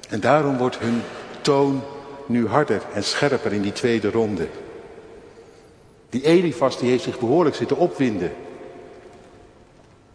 En 0.09 0.19
daarom 0.19 0.57
wordt 0.57 0.79
hun 0.79 1.01
toon 1.41 1.83
nu 2.25 2.47
harder 2.47 2.81
en 2.93 3.03
scherper 3.03 3.53
in 3.53 3.61
die 3.61 3.73
tweede 3.73 4.11
ronde. 4.11 4.47
Die 6.09 6.23
Elifas 6.23 6.79
die 6.79 6.89
heeft 6.89 7.03
zich 7.03 7.19
behoorlijk 7.19 7.55
zitten 7.55 7.77
opwinden. 7.77 8.33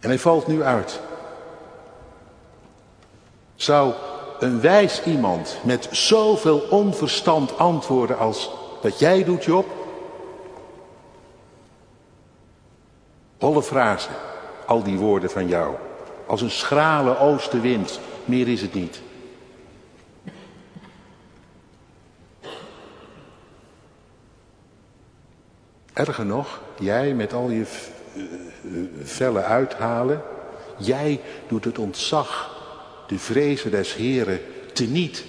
En 0.01 0.09
hij 0.09 0.19
valt 0.19 0.47
nu 0.47 0.63
uit. 0.63 1.01
Zou 3.55 3.95
een 4.43 4.61
wijs 4.61 5.03
iemand 5.05 5.59
met 5.65 5.89
zoveel 5.91 6.59
onverstand 6.59 7.59
antwoorden 7.59 8.19
als 8.19 8.51
wat 8.83 8.99
jij 8.99 9.25
doet, 9.25 9.45
Job? 9.45 9.67
Holle 13.39 13.63
frazen, 13.63 14.13
al 14.67 14.83
die 14.83 14.99
woorden 14.99 15.31
van 15.31 15.49
jou. 15.49 15.75
Als 16.27 16.41
een 16.41 16.51
schrale 16.51 17.19
oostenwind, 17.19 18.01
meer 18.25 18.49
is 18.49 18.63
het 18.63 18.75
niet. 18.75 19.03
Erger 25.93 26.27
nog, 26.27 26.61
jij 26.79 27.15
met 27.15 27.33
al 27.33 27.51
je 27.51 27.65
vellen 29.03 29.45
uithalen, 29.45 30.23
jij 30.79 31.21
doet 31.49 31.65
het 31.65 31.79
ontzag, 31.79 32.52
de 33.13 33.19
vrezen 33.19 33.71
des 33.71 33.95
Heren, 33.95 34.41
teniet. 34.73 35.25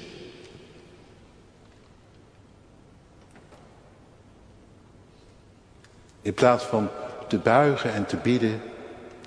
In 6.22 6.34
plaats 6.34 6.64
van 6.64 6.90
te 7.28 7.38
buigen 7.38 7.94
en 7.94 8.06
te 8.06 8.18
bidden 8.18 8.62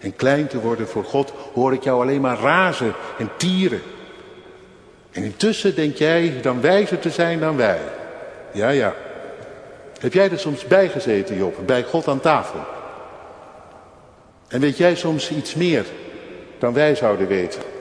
en 0.00 0.16
klein 0.16 0.46
te 0.46 0.60
worden 0.60 0.88
voor 0.88 1.04
God, 1.04 1.32
hoor 1.52 1.72
ik 1.72 1.82
jou 1.82 2.02
alleen 2.02 2.20
maar 2.20 2.38
razen 2.38 2.92
en 3.18 3.30
tieren. 3.36 3.82
En 5.10 5.22
intussen 5.22 5.74
denk 5.74 5.96
jij 5.96 6.40
dan 6.42 6.60
wijzer 6.60 6.98
te 6.98 7.10
zijn 7.10 7.40
dan 7.40 7.56
wij. 7.56 7.80
Ja, 8.52 8.68
ja. 8.68 8.94
Heb 10.00 10.12
jij 10.12 10.30
er 10.30 10.38
soms 10.38 10.66
bij 10.66 10.88
gezeten, 10.88 11.36
Job, 11.36 11.66
bij 11.66 11.82
God 11.82 12.08
aan 12.08 12.20
tafel? 12.20 12.60
En 14.48 14.60
weet 14.60 14.76
jij 14.76 14.94
soms 14.94 15.30
iets 15.30 15.54
meer 15.54 15.84
dan 16.58 16.72
wij 16.72 16.94
zouden 16.94 17.26
weten? 17.26 17.74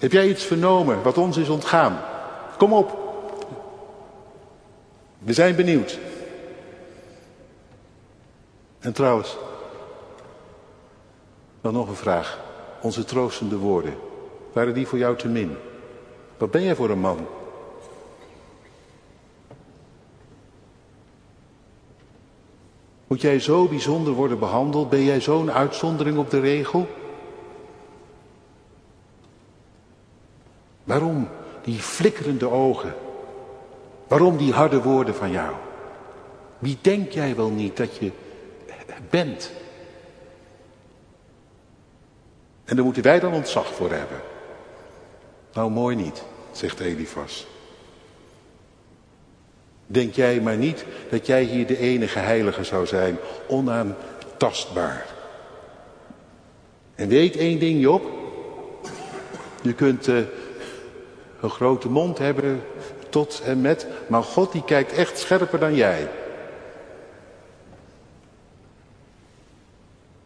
Heb 0.00 0.12
jij 0.12 0.28
iets 0.28 0.44
vernomen 0.44 1.02
wat 1.02 1.18
ons 1.18 1.36
is 1.36 1.48
ontgaan? 1.48 2.00
Kom 2.58 2.72
op. 2.72 2.98
We 5.18 5.32
zijn 5.32 5.56
benieuwd. 5.56 5.98
En 8.78 8.92
trouwens, 8.92 9.36
dan 11.60 11.72
nog 11.72 11.88
een 11.88 11.94
vraag. 11.94 12.40
Onze 12.82 13.04
troostende 13.04 13.56
woorden, 13.56 13.94
waren 14.52 14.74
die 14.74 14.86
voor 14.86 14.98
jou 14.98 15.16
te 15.16 15.28
min? 15.28 15.56
Wat 16.38 16.50
ben 16.50 16.62
jij 16.62 16.74
voor 16.74 16.90
een 16.90 17.00
man? 17.00 17.26
Moet 23.06 23.20
jij 23.20 23.40
zo 23.40 23.66
bijzonder 23.66 24.12
worden 24.12 24.38
behandeld? 24.38 24.90
Ben 24.90 25.02
jij 25.02 25.20
zo'n 25.20 25.52
uitzondering 25.52 26.18
op 26.18 26.30
de 26.30 26.40
regel? 26.40 26.88
Waarom 30.90 31.28
die 31.62 31.78
flikkerende 31.78 32.50
ogen? 32.50 32.94
Waarom 34.08 34.36
die 34.36 34.52
harde 34.52 34.82
woorden 34.82 35.14
van 35.14 35.30
jou? 35.30 35.54
Wie 36.58 36.78
denk 36.80 37.10
jij 37.10 37.36
wel 37.36 37.50
niet 37.50 37.76
dat 37.76 37.96
je 37.96 38.12
bent? 39.10 39.50
En 42.64 42.76
daar 42.76 42.84
moeten 42.84 43.02
wij 43.02 43.20
dan 43.20 43.32
ontzag 43.32 43.74
voor 43.74 43.90
hebben. 43.90 44.20
Nou, 45.52 45.70
mooi 45.70 45.96
niet, 45.96 46.22
zegt 46.52 46.80
Elifas. 46.80 47.46
Denk 49.86 50.14
jij 50.14 50.40
maar 50.40 50.56
niet 50.56 50.84
dat 51.10 51.26
jij 51.26 51.42
hier 51.42 51.66
de 51.66 51.78
enige 51.78 52.18
heilige 52.18 52.64
zou 52.64 52.86
zijn, 52.86 53.18
onaantastbaar. 53.48 55.06
En 56.94 57.08
weet 57.08 57.36
één 57.36 57.58
ding, 57.58 57.80
Job. 57.80 58.10
Je 59.62 59.72
kunt 59.72 60.08
uh, 60.08 60.18
een 61.40 61.50
grote 61.50 61.88
mond 61.88 62.18
hebben 62.18 62.62
tot 63.08 63.42
en 63.44 63.60
met, 63.60 63.86
maar 64.06 64.22
God 64.22 64.52
die 64.52 64.64
kijkt 64.64 64.92
echt 64.92 65.18
scherper 65.18 65.58
dan 65.58 65.74
jij. 65.74 66.08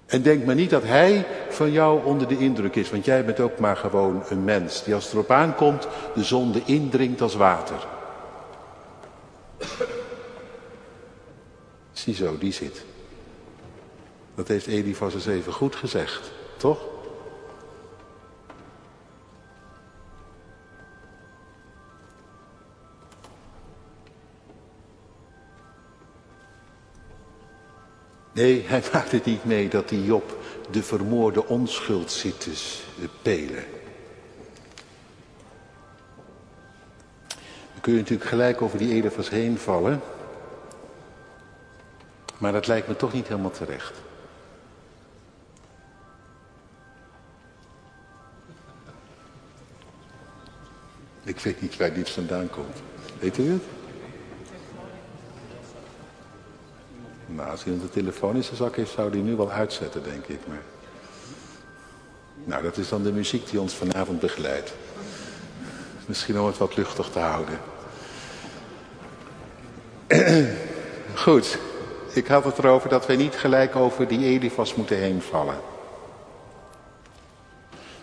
En 0.06 0.22
denk 0.22 0.44
maar 0.44 0.54
niet 0.54 0.70
dat 0.70 0.82
hij 0.82 1.26
van 1.48 1.72
jou 1.72 2.04
onder 2.04 2.28
de 2.28 2.38
indruk 2.38 2.74
is, 2.74 2.90
want 2.90 3.04
jij 3.04 3.24
bent 3.24 3.40
ook 3.40 3.58
maar 3.58 3.76
gewoon 3.76 4.22
een 4.28 4.44
mens 4.44 4.84
die 4.84 4.94
als 4.94 5.04
het 5.04 5.12
erop 5.12 5.30
aankomt 5.30 5.88
de 6.14 6.24
zonde 6.24 6.62
indringt 6.64 7.20
als 7.20 7.34
water. 7.34 7.86
Ziezo, 11.92 12.38
die 12.38 12.52
zit. 12.52 12.84
Dat 14.34 14.48
heeft 14.48 14.66
Elifas 14.66 15.14
eens 15.14 15.26
even 15.26 15.52
goed 15.52 15.76
gezegd, 15.76 16.30
toch? 16.56 16.93
Nee, 28.34 28.64
hij 28.66 28.82
maakt 28.92 29.12
het 29.12 29.24
niet 29.24 29.44
mee 29.44 29.68
dat 29.68 29.88
die 29.88 30.04
Job 30.04 30.36
de 30.70 30.82
vermoorde 30.82 31.46
onschuld 31.46 32.10
zit 32.10 32.40
te 32.40 33.08
pelen. 33.22 33.64
Dan 37.72 37.80
kun 37.80 37.92
je 37.92 37.98
natuurlijk 37.98 38.28
gelijk 38.28 38.62
over 38.62 38.78
die 38.78 38.92
Elefas 38.92 39.30
heen 39.30 39.58
vallen. 39.58 40.00
Maar 42.38 42.52
dat 42.52 42.66
lijkt 42.66 42.88
me 42.88 42.96
toch 42.96 43.12
niet 43.12 43.28
helemaal 43.28 43.50
terecht. 43.50 43.92
Ik 51.24 51.38
weet 51.38 51.60
niet 51.60 51.76
waar 51.76 51.94
dit 51.94 52.10
vandaan 52.10 52.50
komt. 52.50 52.82
Weet 53.18 53.38
u 53.38 53.50
het? 53.50 53.62
Nou, 57.34 57.50
als 57.50 57.64
hij 57.64 57.72
een 57.72 57.90
telefoon 57.90 58.36
in 58.36 58.44
zijn 58.44 58.56
zak 58.56 58.76
heeft, 58.76 58.90
zou 58.90 59.10
hij 59.10 59.20
nu 59.20 59.36
wel 59.36 59.50
uitzetten, 59.50 60.02
denk 60.02 60.26
ik. 60.26 60.38
Maar... 60.46 60.62
Nou, 62.44 62.62
dat 62.62 62.76
is 62.76 62.88
dan 62.88 63.02
de 63.02 63.12
muziek 63.12 63.50
die 63.50 63.60
ons 63.60 63.74
vanavond 63.74 64.20
begeleidt. 64.20 64.74
Misschien 66.06 66.40
om 66.40 66.46
het 66.46 66.58
wat 66.58 66.76
luchtig 66.76 67.08
te 67.08 67.18
houden. 67.18 67.58
Goed, 71.24 71.58
ik 72.12 72.26
had 72.26 72.44
het 72.44 72.58
erover 72.58 72.88
dat 72.88 73.06
wij 73.06 73.16
niet 73.16 73.34
gelijk 73.34 73.76
over 73.76 74.08
die 74.08 74.24
Elifas 74.24 74.74
moeten 74.74 74.96
heenvallen. 74.96 75.56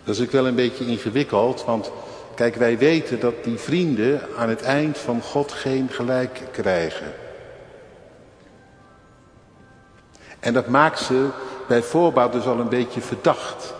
Dat 0.04 0.14
is 0.14 0.22
ook 0.22 0.30
wel 0.30 0.46
een 0.46 0.54
beetje 0.54 0.86
ingewikkeld, 0.86 1.64
want 1.64 1.90
kijk, 2.34 2.54
wij 2.54 2.78
weten 2.78 3.20
dat 3.20 3.44
die 3.44 3.58
vrienden 3.58 4.22
aan 4.36 4.48
het 4.48 4.62
eind 4.62 4.98
van 4.98 5.22
God 5.22 5.52
geen 5.52 5.88
gelijk 5.88 6.40
krijgen. 6.50 7.12
En 10.42 10.52
dat 10.52 10.68
maakt 10.68 10.98
ze 10.98 11.28
bij 11.68 11.82
voorbouw 11.82 12.30
dus 12.30 12.44
al 12.44 12.58
een 12.58 12.68
beetje 12.68 13.00
verdacht. 13.00 13.74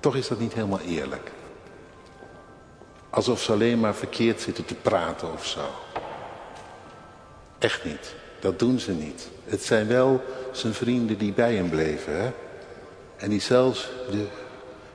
Toch 0.00 0.16
is 0.16 0.28
dat 0.28 0.38
niet 0.38 0.52
helemaal 0.52 0.80
eerlijk. 0.80 1.30
Alsof 3.10 3.40
ze 3.40 3.52
alleen 3.52 3.80
maar 3.80 3.94
verkeerd 3.94 4.40
zitten 4.40 4.64
te 4.64 4.74
praten 4.74 5.32
of 5.32 5.46
zo. 5.46 5.60
Echt 7.58 7.84
niet. 7.84 8.14
Dat 8.40 8.58
doen 8.58 8.78
ze 8.78 8.92
niet. 8.92 9.28
Het 9.44 9.64
zijn 9.64 9.86
wel 9.88 10.24
zijn 10.52 10.74
vrienden 10.74 11.18
die 11.18 11.32
bij 11.32 11.54
hem 11.54 11.70
bleven. 11.70 12.22
Hè? 12.22 12.30
En 13.16 13.30
die 13.30 13.40
zelfs 13.40 13.90
de, 14.10 14.26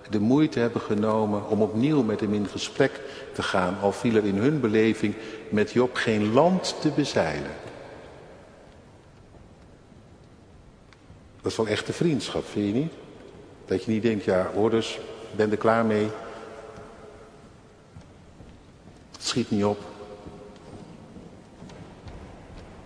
de 0.09 0.19
moeite 0.19 0.59
hebben 0.59 0.81
genomen 0.81 1.49
om 1.49 1.61
opnieuw 1.61 2.03
met 2.03 2.19
hem 2.19 2.33
in 2.33 2.47
gesprek 2.47 3.01
te 3.33 3.43
gaan. 3.43 3.77
Al 3.81 3.91
viel 3.91 4.15
er 4.15 4.25
in 4.25 4.37
hun 4.37 4.59
beleving 4.59 5.15
met 5.49 5.71
Job 5.71 5.95
geen 5.95 6.33
land 6.33 6.75
te 6.81 6.89
bezeilen. 6.89 7.51
Dat 11.41 11.51
is 11.51 11.57
wel 11.57 11.67
echte 11.67 11.93
vriendschap, 11.93 12.45
vind 12.45 12.67
je 12.67 12.73
niet? 12.73 12.93
Dat 13.65 13.83
je 13.83 13.91
niet 13.91 14.01
denkt, 14.01 14.23
ja 14.23 14.51
hoorders, 14.53 14.99
ben 15.35 15.51
er 15.51 15.57
klaar 15.57 15.85
mee. 15.85 16.07
Het 19.11 19.25
schiet 19.25 19.51
niet 19.51 19.63
op. 19.63 19.79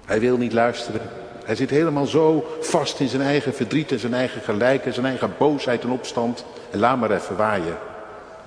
Hij 0.05 0.19
wil 0.19 0.37
niet 0.37 0.53
luisteren. 0.53 1.20
Hij 1.43 1.55
zit 1.55 1.69
helemaal 1.69 2.05
zo 2.05 2.45
vast 2.60 3.00
in 3.00 3.07
zijn 3.07 3.21
eigen 3.21 3.53
verdriet 3.53 3.91
en 3.91 4.00
zijn 4.00 4.13
eigen 4.13 4.41
gelijk 4.41 4.86
en 4.86 4.93
zijn 4.93 5.05
eigen 5.05 5.33
boosheid 5.38 5.83
en 5.83 5.91
opstand. 5.91 6.45
En 6.71 6.79
laat 6.79 6.98
maar 6.98 7.12
even 7.12 7.38
waaien. 7.38 7.77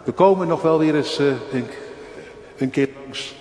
We 0.04 0.12
komen 0.12 0.48
nog 0.48 0.62
wel 0.62 0.78
weer 0.78 0.94
eens 0.94 1.18
een, 1.18 1.66
een 2.56 2.70
keer 2.70 2.88
langs. 3.02 3.34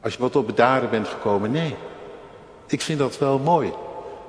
Als 0.00 0.12
je 0.14 0.20
wat 0.20 0.36
op 0.36 0.46
bedaren 0.46 0.90
bent 0.90 1.08
gekomen, 1.08 1.50
nee. 1.50 1.74
Ik 2.66 2.80
vind 2.80 2.98
dat 2.98 3.18
wel 3.18 3.38
mooi 3.38 3.72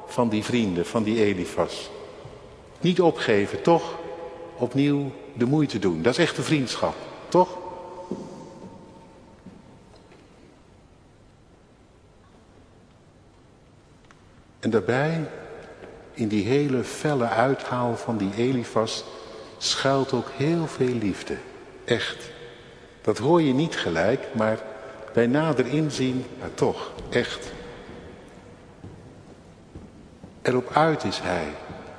van 0.07 0.29
die 0.29 0.43
vrienden, 0.43 0.85
van 0.85 1.03
die 1.03 1.23
Elifas. 1.23 1.89
Niet 2.79 3.01
opgeven, 3.01 3.61
toch? 3.61 3.83
Opnieuw 4.57 5.11
de 5.33 5.45
moeite 5.45 5.79
doen. 5.79 6.01
Dat 6.01 6.13
is 6.13 6.19
echte 6.19 6.41
vriendschap, 6.41 6.95
toch? 7.29 7.60
En 14.61 14.69
daarbij, 14.69 15.29
in 16.13 16.27
die 16.27 16.45
hele 16.45 16.83
felle 16.83 17.27
uithaal 17.27 17.97
van 17.97 18.17
die 18.17 18.31
Elifas, 18.35 19.03
schuilt 19.57 20.13
ook 20.13 20.29
heel 20.35 20.67
veel 20.67 20.93
liefde. 20.93 21.37
Echt. 21.85 22.31
Dat 23.01 23.17
hoor 23.17 23.41
je 23.41 23.53
niet 23.53 23.77
gelijk, 23.77 24.27
maar 24.33 24.59
bij 25.13 25.27
nader 25.27 25.67
inzien, 25.67 26.25
ja 26.39 26.49
toch, 26.53 26.91
echt. 27.09 27.51
Erop 30.41 30.71
uit 30.73 31.03
is 31.03 31.19
hij 31.19 31.47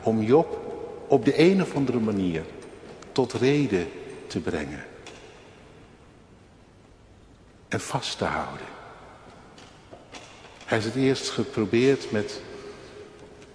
om 0.02 0.22
Job 0.22 0.60
op 1.06 1.24
de 1.24 1.40
een 1.40 1.62
of 1.62 1.74
andere 1.74 2.00
manier 2.00 2.42
tot 3.12 3.32
reden 3.32 3.88
te 4.26 4.40
brengen. 4.40 4.84
En 7.68 7.80
vast 7.80 8.18
te 8.18 8.24
houden. 8.24 8.66
Hij 10.64 10.78
is 10.78 10.84
het 10.84 10.94
eerst 10.94 11.30
geprobeerd 11.30 12.10
met, 12.10 12.40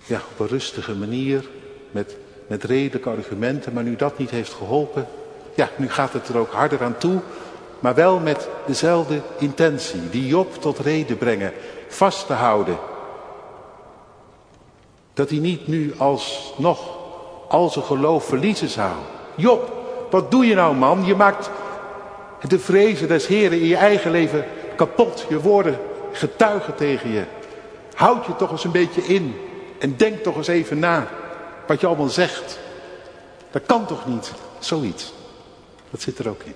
ja, 0.07 0.21
op 0.31 0.39
een 0.39 0.47
rustige 0.47 0.95
manier, 0.95 1.45
met, 1.91 2.17
met 2.47 2.63
redelijke 2.63 3.09
argumenten, 3.09 3.73
maar 3.73 3.83
nu 3.83 3.95
dat 3.95 4.17
niet 4.17 4.29
heeft 4.29 4.53
geholpen, 4.53 5.07
ja, 5.55 5.69
nu 5.75 5.89
gaat 5.89 6.13
het 6.13 6.27
er 6.27 6.37
ook 6.37 6.51
harder 6.51 6.83
aan 6.83 6.97
toe, 6.97 7.19
maar 7.79 7.95
wel 7.95 8.19
met 8.19 8.47
dezelfde 8.65 9.21
intentie, 9.39 10.09
die 10.09 10.27
Job 10.27 10.61
tot 10.61 10.79
reden 10.79 11.17
brengen, 11.17 11.53
vast 11.87 12.27
te 12.27 12.33
houden. 12.33 12.77
Dat 15.13 15.29
hij 15.29 15.39
niet 15.39 15.67
nu 15.67 15.93
alsnog 15.97 16.97
al 17.47 17.69
zijn 17.69 17.85
geloof 17.85 18.25
verliezen 18.25 18.69
zou. 18.69 18.93
Job, 19.35 19.71
wat 20.09 20.31
doe 20.31 20.45
je 20.45 20.55
nou 20.55 20.75
man? 20.75 21.05
Je 21.05 21.15
maakt 21.15 21.49
de 22.47 22.59
vrezen 22.59 23.07
des 23.07 23.27
Heren 23.27 23.59
in 23.59 23.67
je 23.67 23.75
eigen 23.75 24.11
leven 24.11 24.45
kapot. 24.75 25.25
Je 25.29 25.41
woorden 25.41 25.79
getuigen 26.11 26.75
tegen 26.75 27.11
je. 27.11 27.23
Houd 27.95 28.25
je 28.25 28.35
toch 28.35 28.51
eens 28.51 28.63
een 28.63 28.71
beetje 28.71 29.01
in. 29.01 29.35
En 29.79 29.97
denk 29.97 30.23
toch 30.23 30.37
eens 30.37 30.47
even 30.47 30.79
na 30.79 31.07
wat 31.67 31.81
je 31.81 31.87
allemaal 31.87 32.09
zegt. 32.09 32.59
Dat 33.51 33.65
kan 33.65 33.85
toch 33.85 34.05
niet? 34.05 34.31
Zoiets. 34.59 35.13
Dat 35.89 36.01
zit 36.01 36.19
er 36.19 36.29
ook 36.29 36.43
in. 36.43 36.55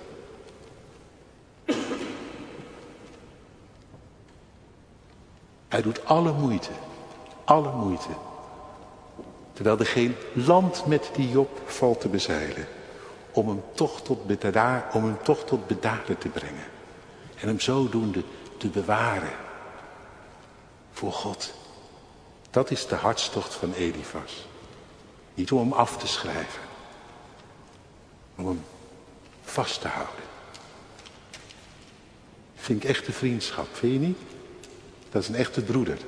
Hij 5.68 5.82
doet 5.82 6.04
alle 6.04 6.32
moeite. 6.32 6.70
Alle 7.44 7.72
moeite 7.72 8.08
Terwijl 9.52 9.78
er 9.78 9.86
geen 9.86 10.16
land 10.32 10.86
met 10.86 11.10
die 11.14 11.30
Job 11.30 11.60
valt 11.64 12.00
te 12.00 12.08
bezeilen. 12.08 12.66
Om 13.32 13.48
hem 13.48 13.62
toch 13.74 14.02
tot, 14.02 14.26
bedaar, 14.26 14.90
om 14.92 15.04
hem 15.04 15.18
toch 15.22 15.44
tot 15.44 15.66
bedaren 15.66 16.18
te 16.18 16.28
brengen. 16.28 16.64
En 17.40 17.48
hem 17.48 17.60
zodoende 17.60 18.22
te 18.56 18.68
bewaren. 18.68 19.32
Voor 20.92 21.12
God. 21.12 21.54
Dat 22.52 22.70
is 22.70 22.86
de 22.86 22.94
hartstocht 22.94 23.54
van 23.54 23.72
Elifas. 23.72 24.46
Niet 25.34 25.52
om 25.52 25.58
hem 25.58 25.72
af 25.72 25.96
te 25.96 26.06
schrijven. 26.06 26.62
Om 28.36 28.46
hem 28.46 28.64
vast 29.42 29.80
te 29.80 29.88
houden. 29.88 30.24
Vind 32.54 32.82
ik 32.82 32.88
echte 32.88 33.12
vriendschap, 33.12 33.66
vind 33.72 33.92
je 33.92 33.98
niet? 33.98 34.18
Dat 35.10 35.22
is 35.22 35.28
een 35.28 35.34
echte 35.34 35.62
broeder. 35.62 35.98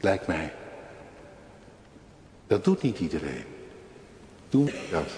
Lijkt 0.00 0.26
mij. 0.26 0.52
Dat 2.46 2.64
doet 2.64 2.82
niet 2.82 2.98
iedereen. 2.98 3.44
Doen 4.48 4.70
dat. 4.90 5.10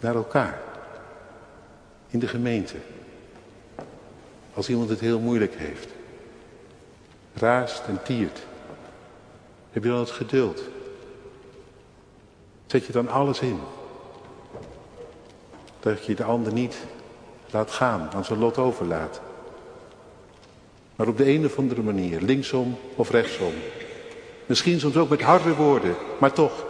Naar 0.00 0.14
elkaar. 0.14 0.60
In 2.08 2.18
de 2.18 2.28
gemeente. 2.28 2.76
Als 4.54 4.68
iemand 4.68 4.88
het 4.88 5.00
heel 5.00 5.18
moeilijk 5.18 5.54
heeft. 5.54 5.88
Raast 7.34 7.82
en 7.86 8.02
tiert. 8.02 8.48
Heb 9.70 9.82
je 9.82 9.88
dan 9.88 9.98
het 9.98 10.10
geduld? 10.10 10.62
Zet 12.66 12.86
je 12.86 12.92
dan 12.92 13.08
alles 13.08 13.40
in? 13.40 13.58
Dat 15.80 16.04
je 16.04 16.14
de 16.14 16.24
ander 16.24 16.52
niet 16.52 16.76
laat 17.50 17.70
gaan, 17.70 18.10
aan 18.14 18.24
zijn 18.24 18.38
lot 18.38 18.58
overlaat. 18.58 19.20
Maar 20.96 21.08
op 21.08 21.16
de 21.16 21.28
een 21.28 21.44
of 21.44 21.58
andere 21.58 21.82
manier, 21.82 22.20
linksom 22.20 22.78
of 22.96 23.10
rechtsom, 23.10 23.52
Misschien 24.50 24.80
soms 24.80 24.96
ook 24.96 25.08
met 25.08 25.22
harde 25.22 25.54
woorden, 25.54 25.96
maar 26.18 26.32
toch. 26.32 26.64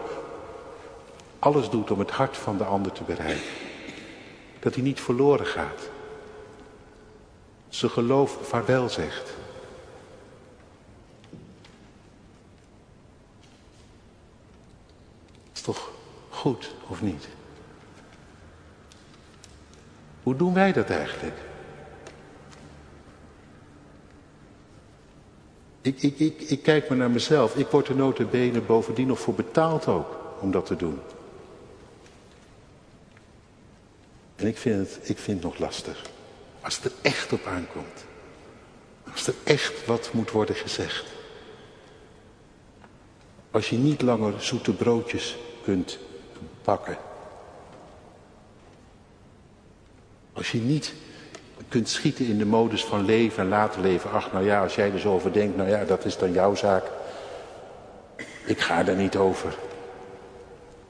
Alles 1.38 1.70
doet 1.70 1.90
om 1.90 1.98
het 1.98 2.10
hart 2.10 2.36
van 2.36 2.56
de 2.56 2.64
ander 2.64 2.92
te 2.92 3.02
bereiken. 3.02 3.50
Dat 4.58 4.74
hij 4.74 4.82
niet 4.82 5.00
verloren 5.00 5.46
gaat. 5.46 5.90
Zijn 7.68 7.90
geloof 7.90 8.38
vaarwel 8.42 8.88
zegt. 8.88 9.30
Is 15.52 15.60
toch 15.60 15.90
goed 16.40 16.74
of 16.88 17.02
niet? 17.02 17.28
Hoe 20.22 20.36
doen 20.36 20.54
wij 20.54 20.72
dat 20.72 20.90
eigenlijk? 20.90 21.36
Ik, 25.80 26.02
ik, 26.02 26.18
ik, 26.18 26.40
ik 26.40 26.62
kijk 26.62 26.88
maar 26.88 26.98
naar 26.98 27.10
mezelf. 27.10 27.56
Ik 27.56 27.66
word 27.66 27.88
er 27.88 27.96
notabene 27.96 28.60
bovendien 28.60 29.06
nog 29.06 29.20
voor 29.20 29.34
betaald 29.34 29.86
ook 29.86 30.16
om 30.40 30.50
dat 30.50 30.66
te 30.66 30.76
doen. 30.76 30.98
En 34.36 34.46
ik 34.46 34.58
vind, 34.58 34.88
het, 34.88 35.08
ik 35.08 35.18
vind 35.18 35.42
het 35.42 35.52
nog 35.52 35.58
lastig. 35.58 36.04
Als 36.60 36.76
het 36.76 36.84
er 36.84 36.92
echt 37.02 37.32
op 37.32 37.46
aankomt. 37.46 38.04
Als 39.12 39.26
er 39.26 39.34
echt 39.44 39.86
wat 39.86 40.12
moet 40.12 40.30
worden 40.30 40.54
gezegd. 40.54 41.06
Als 43.50 43.70
je 43.70 43.76
niet 43.76 44.02
langer 44.02 44.42
zoete 44.42 44.72
broodjes 44.72 45.36
kunt 45.64 45.98
Als 50.32 50.52
je 50.52 50.58
niet 50.58 50.94
kunt 51.68 51.88
schieten 51.88 52.26
in 52.26 52.38
de 52.38 52.46
modus 52.46 52.84
van 52.84 53.04
leven 53.04 53.42
en 53.42 53.48
laten 53.48 53.80
leven. 53.80 54.10
Ach, 54.10 54.32
nou 54.32 54.44
ja, 54.44 54.62
als 54.62 54.74
jij 54.74 54.92
er 54.92 54.98
zo 54.98 55.12
over 55.12 55.32
denkt, 55.32 55.56
nou 55.56 55.68
ja, 55.68 55.84
dat 55.84 56.04
is 56.04 56.18
dan 56.18 56.32
jouw 56.32 56.54
zaak. 56.54 56.84
Ik 58.44 58.60
ga 58.60 58.82
daar 58.82 58.96
niet 58.96 59.16
over. 59.16 59.54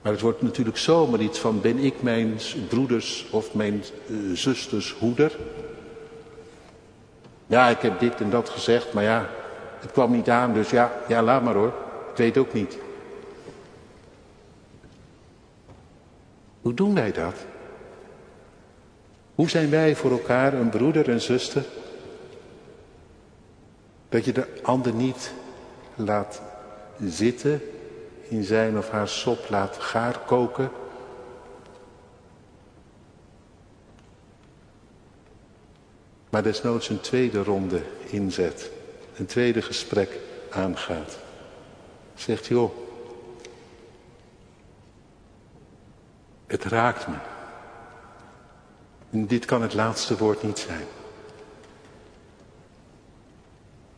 Maar 0.03 0.13
het 0.13 0.21
wordt 0.21 0.43
natuurlijk 0.43 0.79
zomaar 0.79 1.21
iets 1.21 1.39
van, 1.39 1.61
ben 1.61 1.79
ik 1.79 2.03
mijn 2.03 2.39
broeders 2.69 3.27
of 3.31 3.55
mijn 3.55 3.85
uh, 4.07 4.37
zusters 4.37 4.95
hoeder? 4.99 5.37
Ja, 7.47 7.69
ik 7.69 7.81
heb 7.81 8.01
dit 8.01 8.21
en 8.21 8.31
dat 8.31 8.49
gezegd, 8.49 8.93
maar 8.93 9.05
ja, 9.05 9.29
het 9.81 9.93
kwam 9.93 10.13
niet 10.13 10.29
aan, 10.29 10.53
dus 10.53 10.71
ja, 10.71 10.93
ja, 11.09 11.23
laat 11.23 11.43
maar 11.43 11.55
hoor. 11.55 11.73
Ik 12.11 12.17
weet 12.17 12.39
ook 12.39 12.53
niet. 12.53 12.79
Hoe 16.61 16.75
doen 16.75 16.95
wij 16.95 17.13
dat? 17.13 17.35
Hoe 19.35 19.51
zijn 19.51 19.71
wij 19.71 19.97
voor 19.97 20.11
elkaar 20.11 20.55
een 20.55 20.69
broeder, 20.69 21.09
een 21.09 21.21
zuster? 21.21 21.65
Dat 24.09 24.25
je 24.25 24.33
de 24.33 24.47
ander 24.63 24.95
niet 24.95 25.33
laat 25.95 26.43
zitten 27.05 27.63
in 28.29 28.45
zijn 28.45 28.79
of 28.79 28.91
haar 28.91 29.09
sop 29.09 29.49
laat 29.49 29.77
gaar 29.77 30.19
koken. 30.19 30.71
Maar 36.31 36.43
desnoods 36.43 36.89
een 36.89 37.01
tweede 37.01 37.43
ronde 37.43 37.83
inzet. 38.11 38.71
Een 39.17 39.27
tweede 39.27 39.63
gesprek 39.63 40.19
aangaat. 40.51 41.19
Zegt 42.15 42.47
joh, 42.47 42.90
het 46.51 46.65
raakt 46.65 47.07
me. 47.07 47.15
En 49.11 49.27
dit 49.27 49.45
kan 49.45 49.63
het 49.63 49.75
laatste 49.75 50.17
woord 50.17 50.43
niet 50.43 50.59
zijn. 50.59 50.87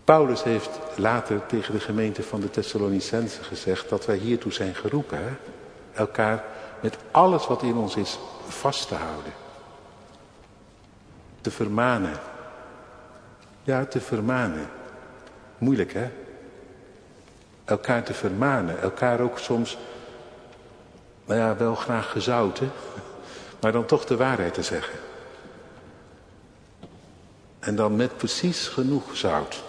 Paulus 0.05 0.43
heeft 0.43 0.81
later 0.97 1.47
tegen 1.47 1.75
de 1.75 1.81
gemeente 1.81 2.23
van 2.23 2.41
de 2.41 2.51
Thessalonicense 2.51 3.43
gezegd 3.43 3.89
dat 3.89 4.07
wij 4.07 4.17
hiertoe 4.17 4.53
zijn 4.53 4.75
geroepen. 4.75 5.39
Elkaar 5.93 6.45
met 6.81 6.97
alles 7.11 7.47
wat 7.47 7.63
in 7.63 7.77
ons 7.77 7.97
is 7.97 8.19
vast 8.47 8.89
te 8.89 8.95
houden. 8.95 9.33
Te 11.41 11.51
vermanen. 11.51 12.19
Ja, 13.63 13.85
te 13.85 14.01
vermanen. 14.01 14.69
Moeilijk 15.59 15.93
hè? 15.93 16.11
Elkaar 17.65 18.03
te 18.03 18.15
vermanen. 18.15 18.81
Elkaar 18.81 19.21
ook 19.21 19.39
soms, 19.39 19.79
nou 21.35 21.45
ja, 21.45 21.57
wel 21.57 21.75
graag 21.75 22.11
gezouten. 22.11 22.71
Maar 23.61 23.73
dan 23.73 23.87
toch 23.87 24.05
de 24.05 24.17
waarheid 24.17 24.55
te 24.55 24.63
zeggen. 24.63 24.99
En 27.59 27.77
dan 27.77 27.97
met 27.97 28.17
precies 28.17 28.69
genoeg 28.69 29.17
zout 29.17 29.63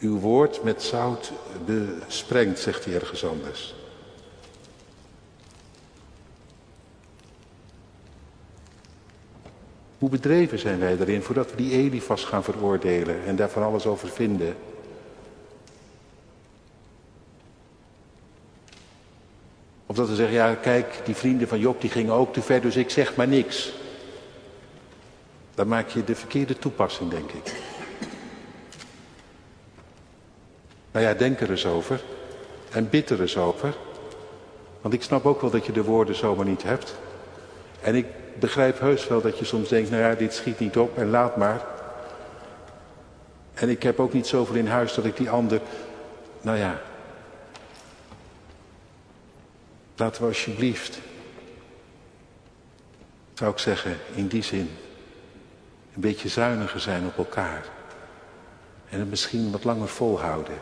uw 0.00 0.18
woord 0.18 0.62
met 0.62 0.82
zout 0.82 1.32
besprengt, 1.64 2.58
zegt 2.58 2.84
hij 2.84 2.94
ergens 2.94 3.24
anders. 3.24 3.74
Hoe 9.98 10.10
bedreven 10.10 10.58
zijn 10.58 10.78
wij 10.78 10.96
erin 10.98 11.22
voordat 11.22 11.50
we 11.50 11.56
die 11.56 11.72
Elifas 11.72 12.24
gaan 12.24 12.44
veroordelen 12.44 13.24
en 13.24 13.36
daar 13.36 13.50
van 13.50 13.62
alles 13.62 13.86
over 13.86 14.08
vinden? 14.08 14.56
Of 19.90 19.96
dat 19.96 20.08
we 20.08 20.14
zeggen, 20.14 20.34
ja 20.34 20.54
kijk, 20.54 21.00
die 21.04 21.14
vrienden 21.14 21.48
van 21.48 21.58
Job 21.58 21.80
die 21.80 21.90
gingen 21.90 22.12
ook 22.12 22.32
te 22.32 22.42
ver, 22.42 22.60
dus 22.60 22.76
ik 22.76 22.90
zeg 22.90 23.16
maar 23.16 23.28
niks. 23.28 23.72
Dan 25.54 25.68
maak 25.68 25.88
je 25.88 26.04
de 26.04 26.14
verkeerde 26.14 26.58
toepassing, 26.58 27.10
denk 27.10 27.30
ik. 27.30 27.54
Nou 30.90 31.06
ja, 31.06 31.14
denk 31.14 31.40
er 31.40 31.50
eens 31.50 31.66
over. 31.66 32.02
En 32.70 32.88
bid 32.88 33.10
er 33.10 33.20
eens 33.20 33.36
over. 33.36 33.74
Want 34.80 34.94
ik 34.94 35.02
snap 35.02 35.26
ook 35.26 35.40
wel 35.40 35.50
dat 35.50 35.66
je 35.66 35.72
de 35.72 35.84
woorden 35.84 36.14
zomaar 36.14 36.46
niet 36.46 36.62
hebt. 36.62 36.94
En 37.80 37.94
ik 37.94 38.06
begrijp 38.38 38.80
heus 38.80 39.08
wel 39.08 39.20
dat 39.20 39.38
je 39.38 39.44
soms 39.44 39.68
denkt, 39.68 39.90
nou 39.90 40.02
ja, 40.02 40.14
dit 40.14 40.34
schiet 40.34 40.58
niet 40.58 40.76
op 40.76 40.98
en 40.98 41.10
laat 41.10 41.36
maar. 41.36 41.64
En 43.54 43.68
ik 43.68 43.82
heb 43.82 44.00
ook 44.00 44.12
niet 44.12 44.26
zoveel 44.26 44.56
in 44.56 44.68
huis 44.68 44.94
dat 44.94 45.04
ik 45.04 45.16
die 45.16 45.30
ander, 45.30 45.60
nou 46.40 46.58
ja. 46.58 46.80
Laten 50.00 50.22
we 50.22 50.28
alsjeblieft, 50.28 51.00
zou 53.34 53.52
ik 53.52 53.58
zeggen, 53.58 53.96
in 54.14 54.26
die 54.26 54.42
zin, 54.42 54.70
een 55.94 56.00
beetje 56.00 56.28
zuiniger 56.28 56.80
zijn 56.80 57.06
op 57.06 57.18
elkaar. 57.18 57.64
En 58.88 58.98
het 58.98 59.10
misschien 59.10 59.50
wat 59.50 59.64
langer 59.64 59.88
volhouden. 59.88 60.58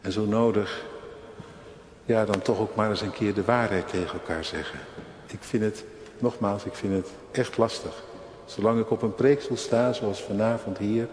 En 0.00 0.12
zo 0.12 0.24
nodig, 0.24 0.84
ja, 2.04 2.24
dan 2.24 2.42
toch 2.42 2.58
ook 2.58 2.74
maar 2.74 2.90
eens 2.90 3.00
een 3.00 3.12
keer 3.12 3.34
de 3.34 3.44
waarheid 3.44 3.88
tegen 3.88 4.12
elkaar 4.12 4.44
zeggen. 4.44 4.78
Ik 5.26 5.42
vind 5.42 5.62
het, 5.62 5.84
nogmaals, 6.18 6.64
ik 6.64 6.74
vind 6.74 6.92
het 6.92 7.08
echt 7.30 7.56
lastig. 7.56 8.02
Zolang 8.44 8.80
ik 8.80 8.90
op 8.90 9.02
een 9.02 9.14
preekstoel 9.14 9.56
sta, 9.56 9.92
zoals 9.92 10.22
vanavond 10.22 10.78
hier, 10.78 11.08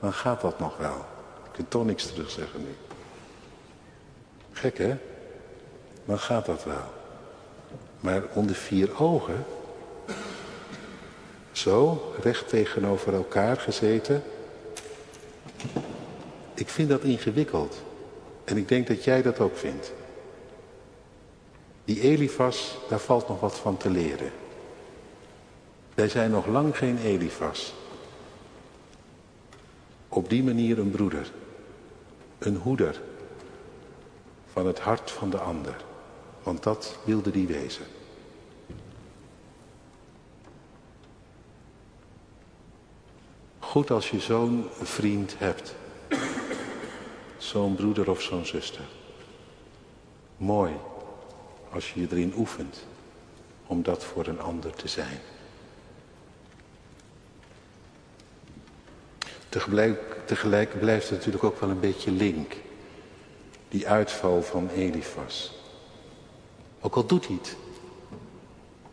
dan 0.00 0.12
gaat 0.12 0.40
dat 0.40 0.58
nog 0.58 0.76
wel. 0.76 1.04
Ik 1.44 1.52
kan 1.52 1.68
toch 1.68 1.84
niks 1.84 2.06
terugzeggen 2.06 2.60
nu. 2.60 2.74
Gek 4.52 4.78
hè? 4.78 4.96
Dan 6.08 6.18
gaat 6.18 6.46
dat 6.46 6.64
wel. 6.64 6.92
Maar 8.00 8.22
onder 8.34 8.56
vier 8.56 9.02
ogen, 9.02 9.44
zo, 11.52 12.12
recht 12.20 12.48
tegenover 12.48 13.14
elkaar 13.14 13.56
gezeten, 13.56 14.22
ik 16.54 16.68
vind 16.68 16.88
dat 16.88 17.02
ingewikkeld. 17.02 17.82
En 18.44 18.56
ik 18.56 18.68
denk 18.68 18.86
dat 18.86 19.04
jij 19.04 19.22
dat 19.22 19.40
ook 19.40 19.56
vindt. 19.56 19.92
Die 21.84 22.00
Elifas, 22.00 22.78
daar 22.88 23.00
valt 23.00 23.28
nog 23.28 23.40
wat 23.40 23.58
van 23.58 23.76
te 23.76 23.90
leren. 23.90 24.30
Wij 25.94 26.08
zijn 26.08 26.30
nog 26.30 26.46
lang 26.46 26.76
geen 26.76 26.98
Elifas. 26.98 27.74
Op 30.08 30.28
die 30.28 30.44
manier 30.44 30.78
een 30.78 30.90
broeder. 30.90 31.30
Een 32.38 32.56
hoeder. 32.56 33.00
Van 34.52 34.66
het 34.66 34.80
hart 34.80 35.10
van 35.10 35.30
de 35.30 35.38
ander. 35.38 35.86
Want 36.48 36.62
dat 36.62 36.98
wilde 37.04 37.30
die 37.30 37.46
wezen. 37.46 37.86
Goed 43.58 43.90
als 43.90 44.10
je 44.10 44.20
zo'n 44.20 44.66
vriend 44.82 45.38
hebt 45.38 45.74
zo'n 47.38 47.74
broeder 47.74 48.10
of 48.10 48.20
zo'n 48.22 48.46
zuster. 48.46 48.84
Mooi 50.36 50.72
als 51.70 51.92
je 51.92 52.00
je 52.00 52.06
erin 52.10 52.32
oefent 52.36 52.86
om 53.66 53.82
dat 53.82 54.04
voor 54.04 54.26
een 54.26 54.40
ander 54.40 54.74
te 54.74 54.88
zijn. 54.88 55.20
Tegelijk, 59.48 60.16
tegelijk 60.24 60.78
blijft 60.78 61.08
het 61.08 61.18
natuurlijk 61.18 61.44
ook 61.44 61.60
wel 61.60 61.70
een 61.70 61.80
beetje 61.80 62.10
link. 62.10 62.56
Die 63.68 63.88
uitval 63.88 64.42
van 64.42 64.68
Elifas. 64.68 65.57
Ook 66.80 66.94
al 66.94 67.06
doet 67.06 67.26
hij 67.26 67.36
het. 67.42 67.56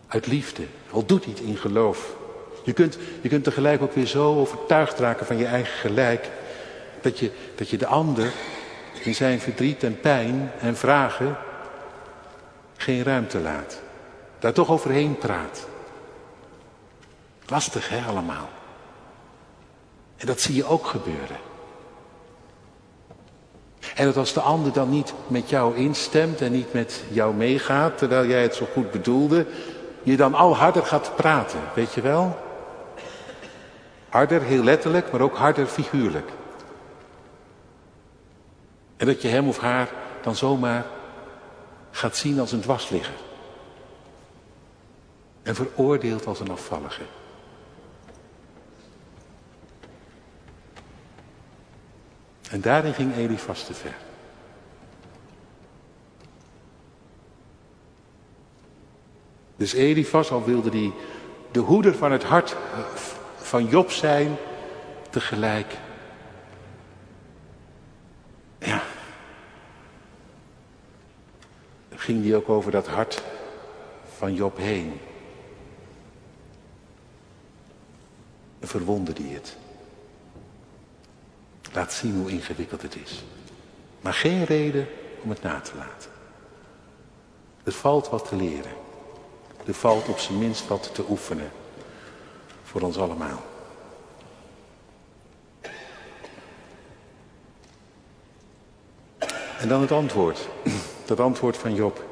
Uit 0.07 0.27
liefde. 0.27 0.63
Al 0.91 1.05
doet 1.05 1.23
hij 1.23 1.33
het 1.33 1.43
in 1.43 1.57
geloof. 1.57 2.15
Je 2.63 2.73
kunt, 2.73 2.97
je 3.21 3.29
kunt 3.29 3.43
tegelijk 3.43 3.81
ook 3.81 3.93
weer 3.93 4.05
zo 4.05 4.39
overtuigd 4.39 4.99
raken 4.99 5.25
van 5.25 5.37
je 5.37 5.45
eigen 5.45 5.77
gelijk. 5.77 6.29
Dat 7.01 7.19
je, 7.19 7.31
dat 7.55 7.69
je 7.69 7.77
de 7.77 7.87
ander 7.87 8.33
in 9.03 9.15
zijn 9.15 9.39
verdriet 9.39 9.83
en 9.83 9.99
pijn 9.99 10.51
en 10.59 10.77
vragen 10.77 11.37
geen 12.77 13.03
ruimte 13.03 13.39
laat. 13.39 13.81
Daar 14.39 14.53
toch 14.53 14.69
overheen 14.69 15.17
praat. 15.17 15.67
Lastig 17.45 17.89
hè 17.89 18.01
allemaal. 18.07 18.49
En 20.17 20.27
dat 20.27 20.41
zie 20.41 20.55
je 20.55 20.65
ook 20.65 20.85
gebeuren. 20.85 21.37
En 23.95 24.05
dat 24.05 24.17
als 24.17 24.33
de 24.33 24.39
ander 24.39 24.73
dan 24.73 24.89
niet 24.89 25.13
met 25.27 25.49
jou 25.49 25.75
instemt 25.75 26.41
en 26.41 26.51
niet 26.51 26.73
met 26.73 27.03
jou 27.09 27.35
meegaat, 27.35 27.97
terwijl 27.97 28.25
jij 28.25 28.41
het 28.41 28.55
zo 28.55 28.67
goed 28.73 28.91
bedoelde, 28.91 29.45
je 30.03 30.17
dan 30.17 30.33
al 30.33 30.55
harder 30.55 30.85
gaat 30.85 31.11
praten, 31.15 31.59
weet 31.73 31.93
je 31.93 32.01
wel? 32.01 32.37
Harder, 34.09 34.41
heel 34.41 34.63
letterlijk, 34.63 35.11
maar 35.11 35.21
ook 35.21 35.37
harder 35.37 35.65
figuurlijk. 35.65 36.29
En 38.97 39.05
dat 39.05 39.21
je 39.21 39.27
hem 39.27 39.47
of 39.47 39.59
haar 39.59 39.89
dan 40.21 40.35
zomaar 40.35 40.85
gaat 41.91 42.15
zien 42.15 42.39
als 42.39 42.51
een 42.51 42.61
dwarsligger. 42.61 43.13
En 45.43 45.55
veroordeelt 45.55 46.25
als 46.25 46.39
een 46.39 46.51
afvallige. 46.51 47.01
En 52.55 52.61
daarin 52.61 52.93
ging 52.93 53.15
Elifas 53.15 53.65
te 53.65 53.73
ver. 53.73 53.95
Dus 59.55 59.73
Elifas, 59.73 60.31
al 60.31 60.43
wilde 60.43 60.69
hij 60.69 60.91
de 61.51 61.59
hoeder 61.59 61.95
van 61.95 62.11
het 62.11 62.23
hart 62.23 62.55
van 63.35 63.65
Job 63.65 63.91
zijn, 63.91 64.35
tegelijk 65.09 65.77
ja, 68.57 68.81
ging 71.89 72.21
die 72.21 72.35
ook 72.35 72.49
over 72.49 72.71
dat 72.71 72.87
hart 72.87 73.23
van 74.17 74.33
Job 74.33 74.57
heen. 74.57 74.99
En 78.59 78.67
verwonde 78.67 79.13
die 79.13 79.33
het. 79.33 79.57
Laat 81.75 81.93
zien 81.93 82.15
hoe 82.15 82.29
ingewikkeld 82.29 82.81
het 82.81 82.95
is. 83.03 83.23
Maar 84.01 84.13
geen 84.13 84.43
reden 84.43 84.87
om 85.21 85.29
het 85.29 85.41
na 85.41 85.59
te 85.59 85.71
laten. 85.77 86.09
Er 87.63 87.71
valt 87.71 88.09
wat 88.09 88.27
te 88.27 88.35
leren. 88.35 88.71
Er 89.65 89.73
valt 89.73 90.07
op 90.07 90.19
zijn 90.19 90.37
minst 90.37 90.67
wat 90.67 90.89
te 90.93 91.03
oefenen. 91.09 91.51
Voor 92.63 92.81
ons 92.81 92.97
allemaal. 92.97 93.43
En 99.59 99.67
dan 99.67 99.81
het 99.81 99.91
antwoord. 99.91 100.47
Dat 101.05 101.19
antwoord 101.19 101.57
van 101.57 101.75
Job. 101.75 102.03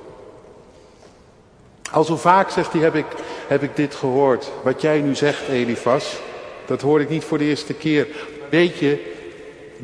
Al 1.92 2.04
zo 2.04 2.18
vaak, 2.18 2.50
zegt 2.50 2.74
hij, 2.74 2.82
heb 2.82 2.96
ik, 2.96 3.06
heb 3.48 3.64
ik 3.64 3.76
dit 3.76 3.96
gehoord. 3.96 4.52
Wat 4.64 4.82
jij 4.82 5.02
nu 5.02 5.16
zegt, 5.16 5.48
Elifas, 5.48 6.20
dat 6.66 6.82
hoor 6.82 7.02
ik 7.02 7.10
niet 7.10 7.24
voor 7.24 7.38
de 7.38 7.44
eerste 7.44 7.74
keer. 7.74 8.08
Weet 8.50 8.78
je, 8.78 9.13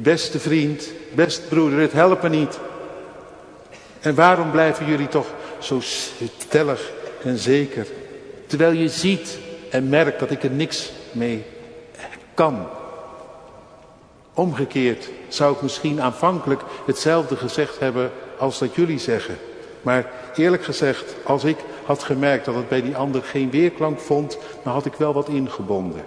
beste 0.02 0.40
vriend, 0.40 0.92
beste 1.14 1.42
broeder, 1.48 1.80
het 1.80 1.92
helpt 1.92 2.24
me 2.24 2.30
niet. 2.30 2.60
En 4.00 4.16
waarom 4.16 4.52
blijven 4.52 4.86
jullie 4.86 5.08
toch 5.08 5.28
zo 5.60 5.80
stellig 6.38 6.92
en 7.24 7.38
zeker? 7.38 7.88
Terwijl 8.48 8.72
je 8.72 8.90
ziet 8.90 9.38
en 9.70 9.90
merkt 9.90 10.20
dat 10.20 10.32
ik 10.32 10.44
er 10.44 10.52
niks 10.52 10.92
mee 11.12 11.46
kan. 12.34 12.68
Omgekeerd 14.34 15.10
zou 15.28 15.54
ik 15.54 15.62
misschien 15.62 16.02
aanvankelijk 16.02 16.62
hetzelfde 16.86 17.36
gezegd 17.36 17.80
hebben 17.80 18.12
als 18.38 18.60
dat 18.60 18.76
jullie 18.76 19.00
zeggen. 19.00 19.38
Maar 19.82 20.12
eerlijk 20.36 20.64
gezegd, 20.64 21.16
als 21.24 21.44
ik 21.44 21.58
had 21.86 22.04
gemerkt 22.04 22.46
dat 22.46 22.56
het 22.56 22.70
bij 22.70 22.82
die 22.82 22.96
ander 22.96 23.24
geen 23.24 23.50
weerklank 23.50 24.00
vond, 24.00 24.38
dan 24.64 24.74
had 24.74 24.86
ik 24.86 24.94
wel 24.94 25.14
wat 25.14 25.28
ingebonden. 25.28 26.04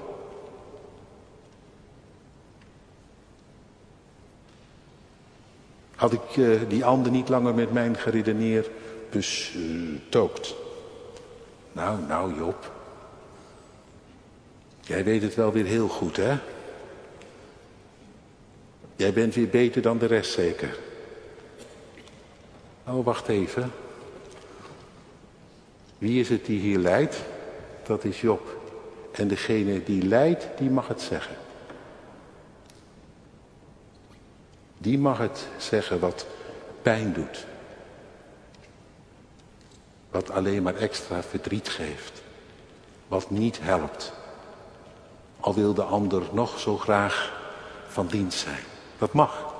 Had 6.02 6.12
ik 6.12 6.36
uh, 6.36 6.60
die 6.68 6.84
ander 6.84 7.12
niet 7.12 7.28
langer 7.28 7.54
met 7.54 7.72
mijn 7.72 7.96
geredeneer 7.96 8.70
bestookt. 9.10 10.54
Nou, 11.72 11.98
nou 12.08 12.36
Job. 12.36 12.72
Jij 14.80 15.04
weet 15.04 15.22
het 15.22 15.34
wel 15.34 15.52
weer 15.52 15.64
heel 15.64 15.88
goed, 15.88 16.16
hè? 16.16 16.38
Jij 18.96 19.12
bent 19.12 19.34
weer 19.34 19.48
beter 19.48 19.82
dan 19.82 19.98
de 19.98 20.06
rest 20.06 20.32
zeker. 20.32 20.78
Oh, 22.86 23.04
wacht 23.04 23.28
even. 23.28 23.72
Wie 25.98 26.20
is 26.20 26.28
het 26.28 26.44
die 26.46 26.60
hier 26.60 26.78
leidt? 26.78 27.16
Dat 27.86 28.04
is 28.04 28.20
Job. 28.20 28.56
En 29.12 29.28
degene 29.28 29.82
die 29.84 30.02
leidt, 30.02 30.48
die 30.58 30.70
mag 30.70 30.88
het 30.88 31.00
zeggen. 31.00 31.36
Die 34.82 34.98
mag 34.98 35.18
het 35.18 35.48
zeggen 35.58 36.00
wat 36.00 36.26
pijn 36.82 37.12
doet. 37.12 37.46
Wat 40.10 40.30
alleen 40.30 40.62
maar 40.62 40.74
extra 40.74 41.22
verdriet 41.22 41.68
geeft. 41.68 42.22
Wat 43.08 43.30
niet 43.30 43.58
helpt. 43.60 44.12
Al 45.40 45.54
wil 45.54 45.74
de 45.74 45.82
ander 45.82 46.22
nog 46.32 46.58
zo 46.58 46.76
graag 46.76 47.40
van 47.88 48.06
dienst 48.06 48.38
zijn. 48.38 48.62
Dat 48.98 49.12
mag. 49.12 49.54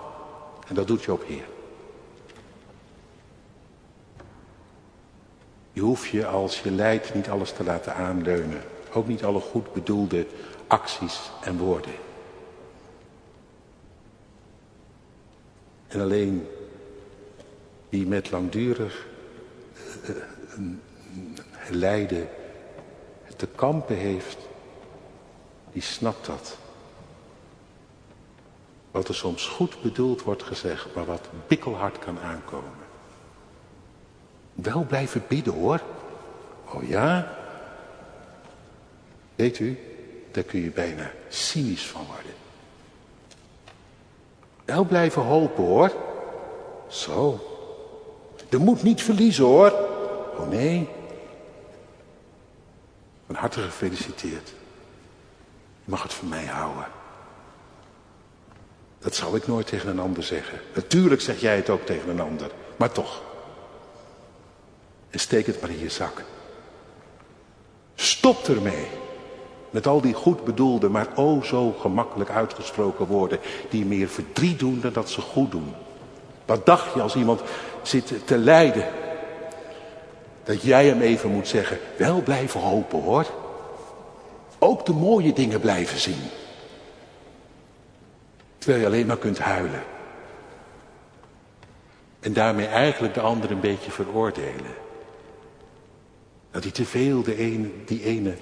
En 0.69 0.75
dat 0.75 0.87
doet 0.87 1.03
Job 1.03 1.25
Heer. 1.27 1.47
Je 5.73 5.81
hoeft 5.81 6.09
je 6.09 6.27
als 6.27 6.61
je 6.61 6.71
lijdt 6.71 7.15
niet 7.15 7.29
alles 7.29 7.53
te 7.53 7.65
laten 7.65 7.95
aanleunen. 7.95 8.63
Ook 8.93 9.07
niet 9.07 9.25
alle 9.25 9.41
goed 9.41 9.73
bedoelde 9.73 10.27
acties 10.67 11.31
en 11.41 11.59
woorden. 11.59 11.95
En 15.93 16.01
alleen 16.01 16.49
wie 17.89 18.07
met 18.07 18.31
langdurig 18.31 19.07
uh, 20.09 20.17
lijden 21.71 22.29
te 23.37 23.47
kampen 23.55 23.97
heeft, 23.97 24.39
die 25.73 25.83
snapt 25.83 26.27
dat. 26.27 26.57
Wat 28.91 29.09
er 29.09 29.15
soms 29.15 29.47
goed 29.47 29.83
bedoeld 29.83 30.23
wordt 30.23 30.43
gezegd, 30.43 30.95
maar 30.95 31.05
wat 31.05 31.29
bikkelhard 31.47 31.99
kan 31.99 32.19
aankomen. 32.19 32.71
Wel 34.55 34.85
blijven 34.85 35.25
bidden 35.29 35.53
hoor. 35.53 35.83
Oh 36.75 36.89
ja? 36.89 37.39
Weet 39.35 39.59
u, 39.59 39.79
daar 40.31 40.45
kun 40.45 40.61
je 40.61 40.71
bijna 40.71 41.11
cynisch 41.29 41.87
van 41.87 42.07
worden. 42.07 42.42
Wel 44.65 44.85
blijven 44.85 45.23
hopen 45.23 45.65
hoor. 45.65 45.93
Zo. 46.89 47.41
De 48.49 48.59
moet 48.59 48.83
niet 48.83 49.03
verliezen 49.03 49.45
hoor. 49.45 49.71
Oh 50.39 50.49
nee. 50.49 50.89
Van 53.27 53.35
harte 53.35 53.61
gefeliciteerd. 53.61 54.49
Je 55.85 55.91
mag 55.91 56.03
het 56.03 56.15
van 56.15 56.29
mij 56.29 56.47
houden. 56.47 56.87
Dat 58.99 59.15
zou 59.15 59.37
ik 59.37 59.47
nooit 59.47 59.67
tegen 59.67 59.89
een 59.89 59.99
ander 59.99 60.23
zeggen. 60.23 60.61
Natuurlijk 60.75 61.21
zeg 61.21 61.41
jij 61.41 61.57
het 61.57 61.71
ook 61.71 61.87
tegen 61.87 62.09
een 62.09 62.21
ander. 62.21 62.51
Maar 62.77 62.93
toch. 62.93 63.23
En 65.11 65.19
steek 65.19 65.47
het 65.47 65.61
maar 65.61 65.71
in 65.71 65.79
je 65.79 65.89
zak. 65.89 66.25
Stop 67.95 68.49
ermee. 68.49 68.89
Met 69.73 69.87
al 69.87 70.01
die 70.01 70.15
goed 70.15 70.45
bedoelde, 70.45 70.89
maar 70.89 71.07
o 71.15 71.43
zo 71.43 71.73
gemakkelijk 71.73 72.31
uitgesproken 72.31 73.07
woorden. 73.07 73.39
Die 73.71 73.85
meer 73.85 74.09
verdriet 74.09 74.59
doen 74.59 74.81
dan 74.81 74.93
dat 74.93 75.11
ze 75.11 75.21
goed 75.21 75.51
doen. 75.51 75.75
Wat 76.45 76.67
dacht 76.67 76.95
je 76.95 77.03
als 77.03 77.17
iemand 77.17 77.41
zit 77.83 78.27
te 78.27 78.39
lijden? 78.39 78.87
Dat 80.45 80.63
jij 80.63 80.87
hem 80.87 81.01
even 81.01 81.31
moet 81.31 81.49
zeggen, 81.49 81.79
wel 81.97 82.23
blijven 82.23 82.61
hopen 82.61 83.03
hoor. 83.03 83.27
Ook 84.59 84.87
de 84.87 84.93
mooie 84.93 85.33
dingen 85.33 85.61
blijven 85.61 85.99
zien. 85.99 86.23
Terwijl 88.59 88.81
je 88.81 88.87
alleen 88.87 89.07
maar 89.07 89.19
kunt 89.19 89.39
huilen. 89.39 89.83
En 92.21 92.33
daarmee 92.33 92.67
eigenlijk 92.67 93.15
de 93.15 93.21
ander 93.21 93.51
een 93.51 93.61
beetje 93.61 93.91
veroordelen. 93.91 94.75
Dat 96.51 96.63
hij 96.63 96.73
te 96.73 96.85
veel 96.85 97.23
de 97.23 97.37
ene, 97.37 97.69
die 97.85 98.05
ene 98.05 98.35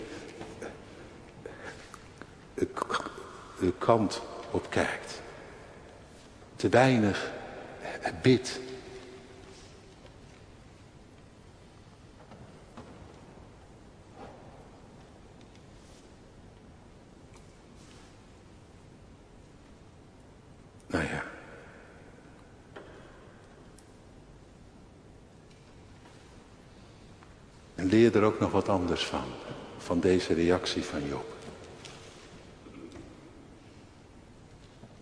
kant 3.79 4.23
op 4.51 4.67
kijkt. 4.71 5.21
Te 6.57 6.69
weinig 6.69 7.31
bidt. 8.23 8.61
Nou 20.87 21.05
ja. 21.05 21.23
En 27.75 27.87
leer 27.87 28.17
er 28.17 28.23
ook 28.23 28.41
nog 28.41 28.51
wat 28.51 28.69
anders 28.69 29.07
van, 29.07 29.25
van 29.79 30.01
deze 30.01 30.35
reactie 30.35 30.85
van 30.85 31.07
Job. 31.09 31.40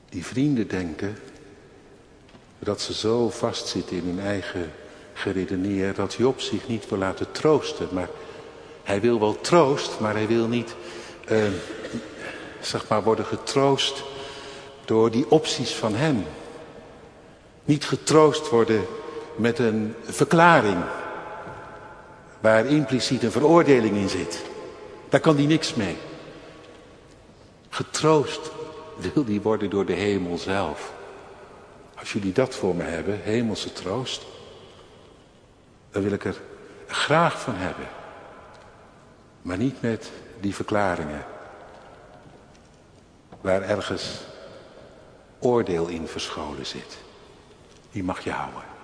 Die 0.08 0.24
vrienden 0.24 0.68
denken 0.68 1.18
dat 2.58 2.80
ze 2.80 2.94
zo 2.94 3.30
vastzitten 3.30 3.96
in 3.96 4.04
hun 4.04 4.20
eigen 4.20 4.72
geredeneer 5.12 5.94
dat 5.94 6.14
Job 6.14 6.40
zich 6.40 6.68
niet 6.68 6.88
wil 6.88 6.98
laten 6.98 7.32
troosten. 7.32 7.88
Maar 7.92 8.08
hij 8.82 9.00
wil 9.00 9.20
wel 9.20 9.40
troost, 9.40 10.00
maar 10.00 10.14
hij 10.14 10.26
wil 10.26 10.46
niet, 10.46 10.74
uh, 11.30 11.44
zeg 12.60 12.88
maar, 12.88 13.02
worden 13.02 13.24
getroost 13.24 14.02
door 14.84 15.10
die 15.10 15.30
opties 15.30 15.74
van 15.74 15.94
hem. 15.94 16.24
Niet 17.64 17.84
getroost 17.84 18.48
worden 18.48 18.86
met 19.36 19.58
een 19.58 19.94
verklaring 20.02 20.84
waar 22.40 22.66
impliciet 22.66 23.22
een 23.22 23.32
veroordeling 23.32 23.96
in 23.96 24.08
zit. 24.08 24.42
Daar 25.08 25.20
kan 25.20 25.36
hij 25.36 25.46
niks 25.46 25.74
mee. 25.74 25.96
Getroost 27.68 28.50
wil 28.98 29.24
die 29.24 29.40
worden 29.40 29.70
door 29.70 29.84
de 29.86 29.92
hemel 29.92 30.38
zelf. 30.38 30.92
Als 31.98 32.12
jullie 32.12 32.32
dat 32.32 32.54
voor 32.54 32.74
me 32.74 32.82
hebben, 32.82 33.20
hemelse 33.22 33.72
troost, 33.72 34.26
dan 35.90 36.02
wil 36.02 36.12
ik 36.12 36.24
er 36.24 36.40
graag 36.86 37.40
van 37.40 37.54
hebben. 37.54 37.86
Maar 39.42 39.56
niet 39.56 39.82
met 39.82 40.10
die 40.40 40.54
verklaringen. 40.54 41.24
Waar 43.40 43.62
ergens 43.62 44.20
oordeel 45.38 45.86
in 45.86 46.06
verscholen 46.06 46.66
zit. 46.66 46.98
Die 47.90 48.04
mag 48.04 48.20
je 48.20 48.30
houden. 48.30 48.77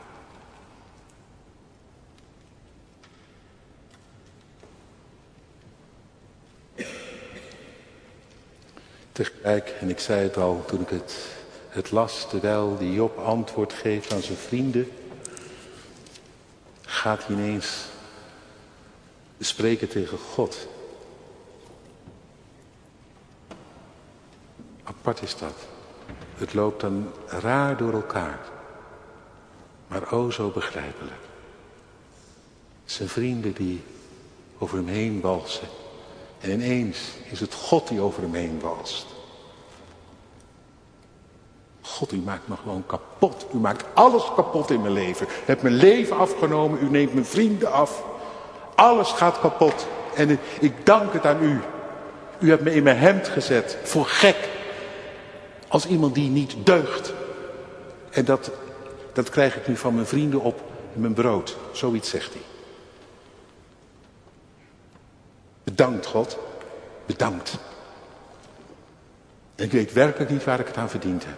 Tegelijk, 9.14 9.68
en 9.80 9.90
ik 9.90 9.98
zei 9.98 10.22
het 10.22 10.36
al 10.36 10.64
toen 10.66 10.80
ik 10.80 10.88
het, 10.88 11.14
het 11.68 11.90
las, 11.90 12.28
terwijl 12.28 12.78
die 12.78 12.92
Job 12.92 13.18
antwoord 13.18 13.72
geeft 13.72 14.12
aan 14.12 14.22
zijn 14.22 14.38
vrienden. 14.38 14.90
gaat 16.82 17.26
hij 17.26 17.36
ineens 17.36 17.84
spreken 19.40 19.88
tegen 19.88 20.18
God. 20.18 20.68
Apart 24.84 25.22
is 25.22 25.36
dat. 25.36 25.66
Het 26.36 26.54
loopt 26.54 26.80
dan 26.80 27.10
raar 27.26 27.76
door 27.76 27.92
elkaar. 27.92 28.38
Maar 29.86 30.12
o 30.12 30.30
zo 30.30 30.50
begrijpelijk. 30.50 31.22
Zijn 32.84 33.08
vrienden 33.08 33.52
die 33.52 33.82
over 34.58 34.76
hem 34.76 34.88
heen 34.88 35.20
walsen. 35.20 35.68
En 36.44 36.50
ineens 36.50 36.98
is 37.30 37.40
het 37.40 37.54
God 37.54 37.88
die 37.88 38.00
over 38.00 38.22
hem 38.22 38.34
heen 38.34 38.60
walst. 38.60 39.06
God, 41.80 42.12
u 42.12 42.16
maakt 42.16 42.48
me 42.48 42.56
gewoon 42.56 42.86
kapot. 42.86 43.46
U 43.54 43.56
maakt 43.56 43.84
alles 43.94 44.22
kapot 44.34 44.70
in 44.70 44.80
mijn 44.80 44.92
leven. 44.92 45.26
U 45.26 45.30
hebt 45.44 45.62
mijn 45.62 45.74
leven 45.74 46.16
afgenomen. 46.16 46.82
U 46.82 46.90
neemt 46.90 47.12
mijn 47.12 47.26
vrienden 47.26 47.72
af. 47.72 48.04
Alles 48.74 49.10
gaat 49.10 49.40
kapot. 49.40 49.86
En 50.14 50.38
ik 50.60 50.86
dank 50.86 51.12
het 51.12 51.26
aan 51.26 51.42
u. 51.42 51.60
U 52.38 52.50
hebt 52.50 52.62
me 52.62 52.74
in 52.74 52.82
mijn 52.82 52.98
hemd 52.98 53.28
gezet. 53.28 53.78
Voor 53.82 54.06
gek. 54.06 54.48
Als 55.68 55.86
iemand 55.86 56.14
die 56.14 56.30
niet 56.30 56.54
deugt. 56.64 57.12
En 58.10 58.24
dat, 58.24 58.50
dat 59.12 59.28
krijg 59.28 59.56
ik 59.56 59.68
nu 59.68 59.76
van 59.76 59.94
mijn 59.94 60.06
vrienden 60.06 60.40
op 60.40 60.60
mijn 60.92 61.14
brood. 61.14 61.56
Zoiets 61.72 62.10
zegt 62.10 62.32
hij. 62.32 62.42
Bedankt 65.74 66.06
God. 66.06 66.38
Bedankt. 67.06 67.58
ik 69.54 69.72
weet 69.72 69.92
werkelijk 69.92 70.30
niet 70.30 70.44
waar 70.44 70.60
ik 70.60 70.66
het 70.66 70.76
aan 70.76 70.90
verdiend 70.90 71.24
heb. 71.24 71.36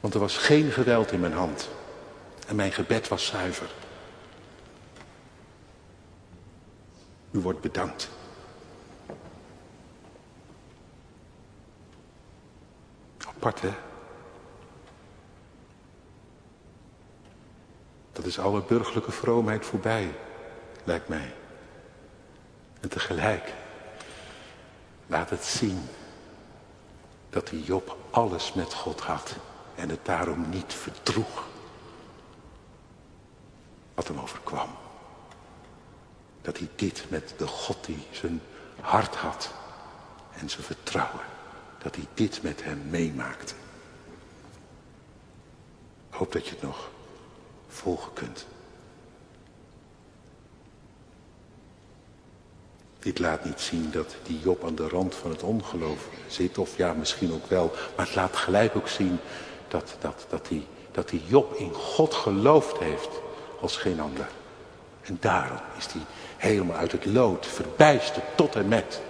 Want 0.00 0.14
er 0.14 0.20
was 0.20 0.36
geen 0.36 0.70
geweld 0.70 1.12
in 1.12 1.20
mijn 1.20 1.32
hand. 1.32 1.68
En 2.46 2.56
mijn 2.56 2.72
gebed 2.72 3.08
was 3.08 3.26
zuiver. 3.26 3.70
U 7.30 7.38
wordt 7.38 7.60
bedankt. 7.60 8.08
Apart, 13.26 13.60
hè? 13.60 13.70
Dat 18.16 18.24
is 18.24 18.38
alle 18.38 18.62
burgerlijke 18.62 19.12
vroomheid 19.12 19.66
voorbij, 19.66 20.14
lijkt 20.84 21.08
mij. 21.08 21.34
En 22.80 22.88
tegelijk 22.88 23.52
laat 25.06 25.30
het 25.30 25.44
zien 25.44 25.80
dat 27.30 27.48
die 27.48 27.64
Job 27.64 27.96
alles 28.10 28.52
met 28.52 28.74
God 28.74 29.00
had 29.00 29.36
en 29.74 29.88
het 29.88 30.04
daarom 30.04 30.48
niet 30.48 30.74
verdroeg 30.74 31.46
wat 33.94 34.08
hem 34.08 34.18
overkwam. 34.18 34.68
Dat 36.42 36.58
hij 36.58 36.68
dit 36.76 37.04
met 37.08 37.34
de 37.36 37.46
God 37.46 37.84
die 37.84 38.06
zijn 38.10 38.40
hart 38.80 39.14
had 39.14 39.54
en 40.32 40.50
zijn 40.50 40.62
vertrouwen, 40.64 41.24
dat 41.78 41.96
hij 41.96 42.06
dit 42.14 42.42
met 42.42 42.64
hem 42.64 42.82
meemaakte. 42.90 43.54
Ik 46.08 46.14
hoop 46.14 46.32
dat 46.32 46.44
je 46.44 46.50
het 46.50 46.62
nog 46.62 46.94
volgen 47.68 48.12
kunt. 48.12 48.46
Dit 52.98 53.18
laat 53.18 53.44
niet 53.44 53.60
zien 53.60 53.90
dat 53.90 54.16
die 54.22 54.40
Job 54.40 54.64
aan 54.64 54.74
de 54.74 54.88
rand 54.88 55.14
van 55.14 55.30
het 55.30 55.42
ongeloof 55.42 56.08
zit, 56.26 56.58
of 56.58 56.76
ja, 56.76 56.92
misschien 56.92 57.32
ook 57.32 57.46
wel, 57.46 57.72
maar 57.96 58.06
het 58.06 58.14
laat 58.14 58.36
gelijk 58.36 58.76
ook 58.76 58.88
zien 58.88 59.18
dat, 59.68 59.96
dat, 60.00 60.26
dat, 60.28 60.46
die, 60.46 60.66
dat 60.92 61.08
die 61.08 61.22
Job 61.26 61.54
in 61.54 61.72
God 61.72 62.14
geloofd 62.14 62.78
heeft 62.78 63.08
als 63.60 63.76
geen 63.76 64.00
ander. 64.00 64.28
En 65.02 65.16
daarom 65.20 65.60
is 65.78 65.86
hij 65.86 66.02
helemaal 66.36 66.76
uit 66.76 66.92
het 66.92 67.04
lood, 67.04 67.46
verbijsterd 67.46 68.24
tot 68.36 68.54
en 68.54 68.68
met. 68.68 69.00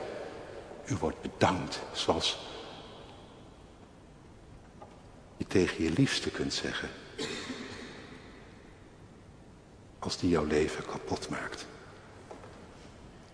U 0.85 0.97
wordt 0.97 1.21
bedankt, 1.21 1.81
zoals 1.93 2.39
je 5.37 5.47
tegen 5.47 5.85
je 5.85 5.91
liefste 5.91 6.31
kunt 6.31 6.53
zeggen. 6.53 6.89
Als 10.07 10.19
die 10.19 10.31
jouw 10.31 10.45
leven 10.45 10.85
kapot 10.87 11.29
maakt. 11.29 11.67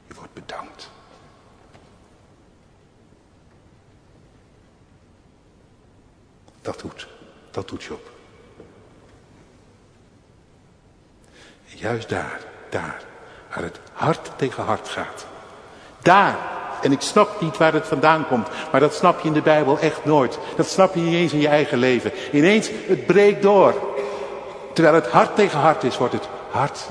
U 0.07 0.15
wordt 0.15 0.33
bedankt. 0.33 0.91
Dat 6.63 6.81
doet, 6.81 7.09
dat 7.51 7.69
doet 7.69 7.83
Job. 7.83 8.11
En 11.71 11.77
juist 11.77 12.09
daar, 12.09 12.41
daar, 12.69 13.03
waar 13.49 13.63
het 13.63 13.81
hart 13.93 14.31
tegen 14.37 14.65
hart 14.65 14.89
gaat. 14.89 15.27
Daar, 15.99 16.39
en 16.83 16.93
ik 16.93 17.01
snap 17.01 17.41
niet 17.41 17.57
waar 17.57 17.73
het 17.73 17.87
vandaan 17.87 18.27
komt, 18.27 18.49
maar 18.71 18.81
dat 18.81 18.95
snap 18.95 19.21
je 19.21 19.29
in 19.29 19.35
de 19.35 19.43
Bijbel 19.43 19.79
echt 19.79 20.05
nooit. 20.05 20.39
Dat 20.57 20.69
snap 20.69 20.95
je 20.95 21.01
niet 21.01 21.15
eens 21.15 21.33
in 21.33 21.41
je 21.41 21.49
eigen 21.49 21.79
leven. 21.79 22.13
Ineens, 22.33 22.71
het 22.87 23.07
breekt 23.07 23.43
door. 23.43 23.91
Terwijl 24.75 24.95
het 24.95 25.09
hart 25.09 25.35
tegen 25.35 25.59
hart 25.59 25.85
is, 25.85 25.99
wordt 25.99 26.13
het 26.13 26.29
hart 26.53 26.89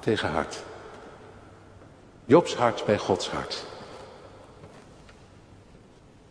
tegen 0.00 0.28
hart. 0.28 0.58
Jobs 2.24 2.54
hart 2.54 2.84
bij 2.84 2.98
Gods 2.98 3.30
hart. 3.30 3.64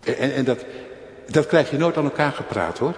En, 0.03 0.33
en 0.33 0.45
dat, 0.45 0.65
dat 1.27 1.47
krijg 1.47 1.69
je 1.69 1.77
nooit 1.77 1.97
aan 1.97 2.03
elkaar 2.03 2.31
gepraat 2.31 2.77
hoor. 2.77 2.95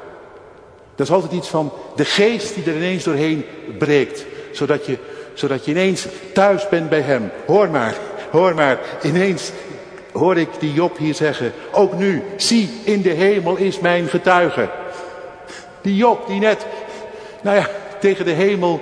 Dat 0.96 1.08
is 1.08 1.14
altijd 1.14 1.32
iets 1.32 1.48
van 1.48 1.74
de 1.96 2.06
geest 2.06 2.56
die 2.56 2.64
er 2.64 2.76
ineens 2.76 3.04
doorheen 3.04 3.46
breekt. 3.78 4.26
Zodat 4.52 4.86
je, 4.86 4.98
zodat 5.34 5.66
je 5.66 5.72
ineens 5.72 6.08
thuis 6.34 6.70
bent 6.70 6.90
bij 6.90 7.02
hem. 7.02 7.32
Hoor 7.46 7.70
maar, 7.70 7.96
hoor 8.32 8.56
maar. 8.56 8.80
Ineens 9.04 9.52
hoor 10.12 10.38
ik 10.38 10.50
die 10.60 10.74
Job 10.74 10.98
hier 10.98 11.14
zeggen. 11.14 11.54
Ook 11.72 11.94
nu, 11.94 12.24
zie 12.36 12.70
in 12.84 13.02
de 13.02 13.10
hemel 13.10 13.56
is 13.56 13.80
mijn 13.80 14.08
getuige. 14.08 14.70
Die 15.82 15.96
Job 15.96 16.28
die 16.28 16.40
net, 16.40 16.66
nou 17.42 17.58
ja, 17.58 17.68
tegen 18.00 18.26
de 18.26 18.32
hemel 18.32 18.82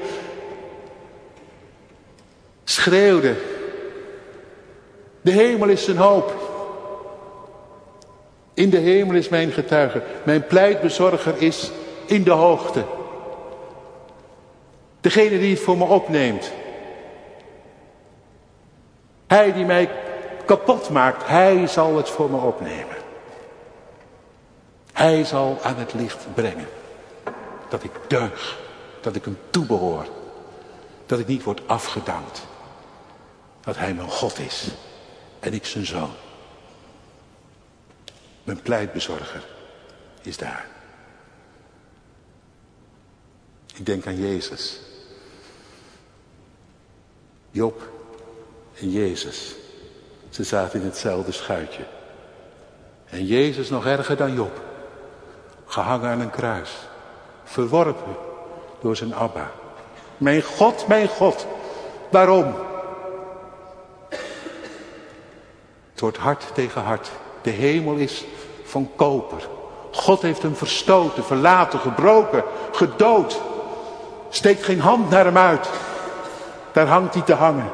schreeuwde. 2.77 3.35
De 5.21 5.31
hemel 5.31 5.67
is 5.67 5.83
zijn 5.83 5.97
hoop. 5.97 6.33
In 8.53 8.69
de 8.69 8.77
hemel 8.77 9.15
is 9.15 9.29
mijn 9.29 9.51
getuige. 9.51 10.01
Mijn 10.23 10.47
pleitbezorger 10.47 11.41
is 11.41 11.71
in 12.05 12.23
de 12.23 12.31
hoogte. 12.31 12.83
Degene 15.01 15.39
die 15.39 15.53
het 15.53 15.59
voor 15.59 15.77
me 15.77 15.83
opneemt. 15.83 16.51
Hij 19.27 19.53
die 19.53 19.65
mij 19.65 19.89
kapot 20.45 20.89
maakt, 20.89 21.27
hij 21.27 21.67
zal 21.67 21.97
het 21.97 22.09
voor 22.09 22.29
me 22.29 22.37
opnemen. 22.37 22.95
Hij 24.93 25.23
zal 25.23 25.57
aan 25.63 25.75
het 25.75 25.93
licht 25.93 26.25
brengen 26.33 26.67
dat 27.69 27.83
ik 27.83 27.91
deug, 28.07 28.59
dat 29.01 29.15
ik 29.15 29.25
hem 29.25 29.37
toebehoor, 29.49 30.05
dat 31.05 31.19
ik 31.19 31.27
niet 31.27 31.43
word 31.43 31.61
afgedankt, 31.65 32.46
dat 33.67 33.77
hij 33.77 33.93
mijn 33.93 34.09
God 34.09 34.39
is 34.39 34.67
en 35.39 35.53
ik 35.53 35.65
zijn 35.65 35.85
zoon. 35.85 36.11
Mijn 38.43 38.61
pleitbezorger 38.61 39.43
is 40.21 40.37
daar. 40.37 40.65
Ik 43.75 43.85
denk 43.85 44.07
aan 44.07 44.17
Jezus. 44.19 44.79
Job 47.51 47.89
en 48.79 48.91
Jezus. 48.91 49.55
Ze 50.29 50.43
zaten 50.43 50.79
in 50.79 50.85
hetzelfde 50.85 51.31
schuitje. 51.31 51.83
En 53.09 53.25
Jezus 53.25 53.69
nog 53.69 53.85
erger 53.85 54.17
dan 54.17 54.33
Job. 54.33 54.61
Gehangen 55.65 56.09
aan 56.09 56.19
een 56.19 56.29
kruis. 56.29 56.71
Verworpen 57.43 58.15
door 58.81 58.95
zijn 58.95 59.15
Abba. 59.15 59.51
Mijn 60.17 60.41
God, 60.41 60.87
mijn 60.87 61.07
God. 61.07 61.45
Waarom? 62.11 62.66
Het 65.97 66.05
wordt 66.05 66.21
hart 66.21 66.45
tegen 66.53 66.81
hart. 66.81 67.11
De 67.41 67.49
hemel 67.49 67.95
is 67.95 68.25
van 68.63 68.89
koper. 68.95 69.47
God 69.91 70.21
heeft 70.21 70.41
hem 70.41 70.55
verstoten, 70.55 71.23
verlaten, 71.23 71.79
gebroken, 71.79 72.43
gedood. 72.71 73.41
Steekt 74.29 74.63
geen 74.63 74.79
hand 74.79 75.09
naar 75.09 75.25
hem 75.25 75.37
uit. 75.37 75.69
Daar 76.71 76.87
hangt 76.87 77.13
hij 77.13 77.23
te 77.23 77.33
hangen. 77.33 77.69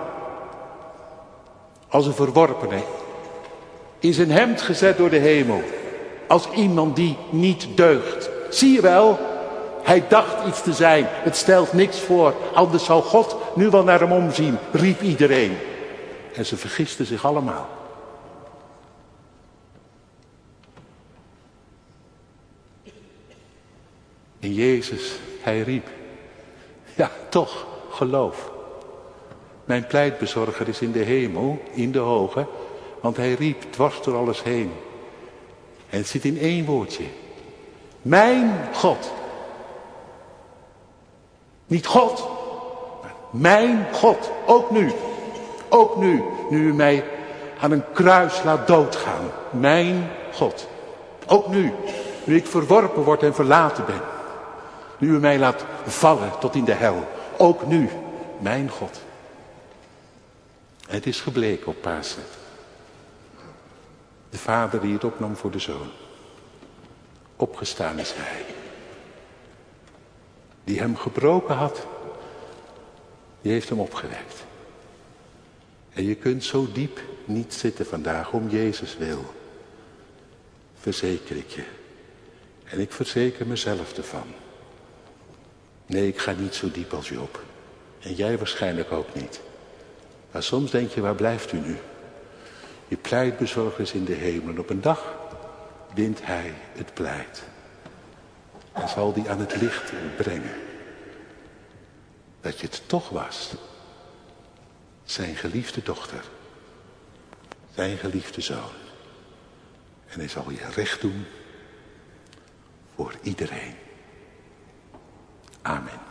Als 1.89 2.05
een 2.05 2.13
verworpene. 2.13 2.83
In 3.99 4.13
zijn 4.13 4.31
hemd 4.31 4.61
gezet 4.61 4.97
door 4.97 5.09
de 5.09 5.17
hemel. 5.17 5.61
Als 6.27 6.49
iemand 6.49 6.95
die 6.95 7.17
niet 7.29 7.67
deugt. 7.75 8.29
Zie 8.49 8.73
je 8.73 8.81
wel? 8.81 9.19
Hij 9.81 10.03
dacht 10.07 10.47
iets 10.47 10.61
te 10.61 10.73
zijn. 10.73 11.05
Het 11.09 11.35
stelt 11.35 11.73
niks 11.73 11.99
voor. 11.99 12.33
Anders 12.53 12.85
zou 12.85 13.03
God 13.03 13.35
nu 13.55 13.69
wel 13.69 13.83
naar 13.83 13.99
hem 13.99 14.11
omzien, 14.11 14.57
riep 14.71 15.01
iedereen. 15.01 15.57
En 16.33 16.45
ze 16.45 16.57
vergisten 16.57 17.05
zich 17.05 17.25
allemaal. 17.25 17.81
En 24.43 24.53
Jezus, 24.53 25.19
hij 25.41 25.61
riep. 25.61 25.87
Ja, 26.95 27.11
toch, 27.29 27.65
geloof. 27.89 28.51
Mijn 29.65 29.87
pleitbezorger 29.87 30.67
is 30.67 30.79
in 30.79 30.91
de 30.91 30.99
hemel, 30.99 31.61
in 31.71 31.91
de 31.91 31.99
hoge, 31.99 32.45
want 33.01 33.17
hij 33.17 33.33
riep 33.33 33.61
dwars 33.69 34.01
door 34.01 34.15
alles 34.15 34.43
heen. 34.43 34.71
En 35.89 35.97
het 35.97 36.07
zit 36.07 36.25
in 36.25 36.37
één 36.37 36.65
woordje. 36.65 37.03
Mijn 38.01 38.69
God. 38.73 39.11
Niet 41.67 41.85
God, 41.85 42.27
maar 43.01 43.13
mijn 43.29 43.85
God. 43.93 44.31
Ook 44.45 44.71
nu. 44.71 44.91
Ook 45.69 45.97
nu, 45.97 46.23
nu 46.49 46.67
u 46.67 46.73
mij 46.73 47.03
aan 47.59 47.71
een 47.71 47.83
kruis 47.93 48.43
laat 48.43 48.67
doodgaan. 48.67 49.31
Mijn 49.49 50.09
God. 50.33 50.67
Ook 51.27 51.47
nu, 51.47 51.73
nu 52.23 52.35
ik 52.35 52.47
verworpen 52.47 53.03
word 53.03 53.23
en 53.23 53.35
verlaten 53.35 53.85
ben. 53.85 54.12
Nu 55.03 55.09
u 55.09 55.19
mij 55.19 55.39
laat 55.39 55.65
vallen 55.85 56.39
tot 56.39 56.55
in 56.55 56.63
de 56.63 56.73
hel. 56.73 57.07
Ook 57.37 57.65
nu, 57.65 57.89
mijn 58.39 58.69
God. 58.69 59.01
Het 60.87 61.05
is 61.05 61.21
gebleken 61.21 61.67
op 61.67 61.81
Pasen. 61.81 62.23
De 64.29 64.37
vader 64.37 64.81
die 64.81 64.93
het 64.93 65.03
opnam 65.03 65.35
voor 65.35 65.51
de 65.51 65.59
zoon. 65.59 65.89
Opgestaan 67.35 67.99
is 67.99 68.13
hij. 68.15 68.45
Die 70.63 70.79
hem 70.79 70.97
gebroken 70.97 71.55
had, 71.55 71.87
die 73.41 73.51
heeft 73.51 73.69
hem 73.69 73.79
opgewekt. 73.79 74.43
En 75.93 76.03
je 76.03 76.15
kunt 76.15 76.43
zo 76.43 76.67
diep 76.71 76.99
niet 77.25 77.53
zitten 77.53 77.85
vandaag 77.85 78.31
om 78.31 78.49
Jezus 78.49 78.97
wil. 78.97 79.33
Verzeker 80.79 81.35
ik 81.35 81.49
je. 81.49 81.63
En 82.63 82.79
ik 82.79 82.91
verzeker 82.91 83.47
mezelf 83.47 83.97
ervan. 83.97 84.42
Nee, 85.85 86.07
ik 86.07 86.19
ga 86.19 86.31
niet 86.31 86.55
zo 86.55 86.71
diep 86.71 86.93
als 86.93 87.09
Job. 87.09 87.43
En 87.99 88.13
jij 88.13 88.37
waarschijnlijk 88.37 88.91
ook 88.91 89.13
niet. 89.13 89.41
Maar 90.31 90.43
soms 90.43 90.71
denk 90.71 90.91
je, 90.91 91.01
waar 91.01 91.15
blijft 91.15 91.51
u 91.51 91.59
nu? 91.59 91.77
Je 92.87 92.97
pleitbezorger 92.97 93.81
is 93.81 93.91
in 93.91 94.05
de 94.05 94.13
hemel. 94.13 94.49
En 94.49 94.59
op 94.59 94.69
een 94.69 94.81
dag 94.81 95.13
wint 95.93 96.25
hij 96.25 96.53
het 96.71 96.93
pleit. 96.93 97.43
En 98.71 98.89
zal 98.89 99.13
die 99.13 99.29
aan 99.29 99.39
het 99.39 99.61
licht 99.61 99.91
brengen. 100.17 100.55
Dat 102.41 102.59
je 102.59 102.67
het 102.67 102.81
toch 102.85 103.09
was. 103.09 103.53
Zijn 105.03 105.35
geliefde 105.35 105.81
dochter. 105.83 106.23
Zijn 107.75 107.97
geliefde 107.97 108.41
zoon. 108.41 108.71
En 110.07 110.19
hij 110.19 110.27
zal 110.27 110.49
je 110.49 110.69
recht 110.75 111.01
doen 111.01 111.25
voor 112.95 113.13
iedereen. 113.21 113.75
Amen. 115.65 116.02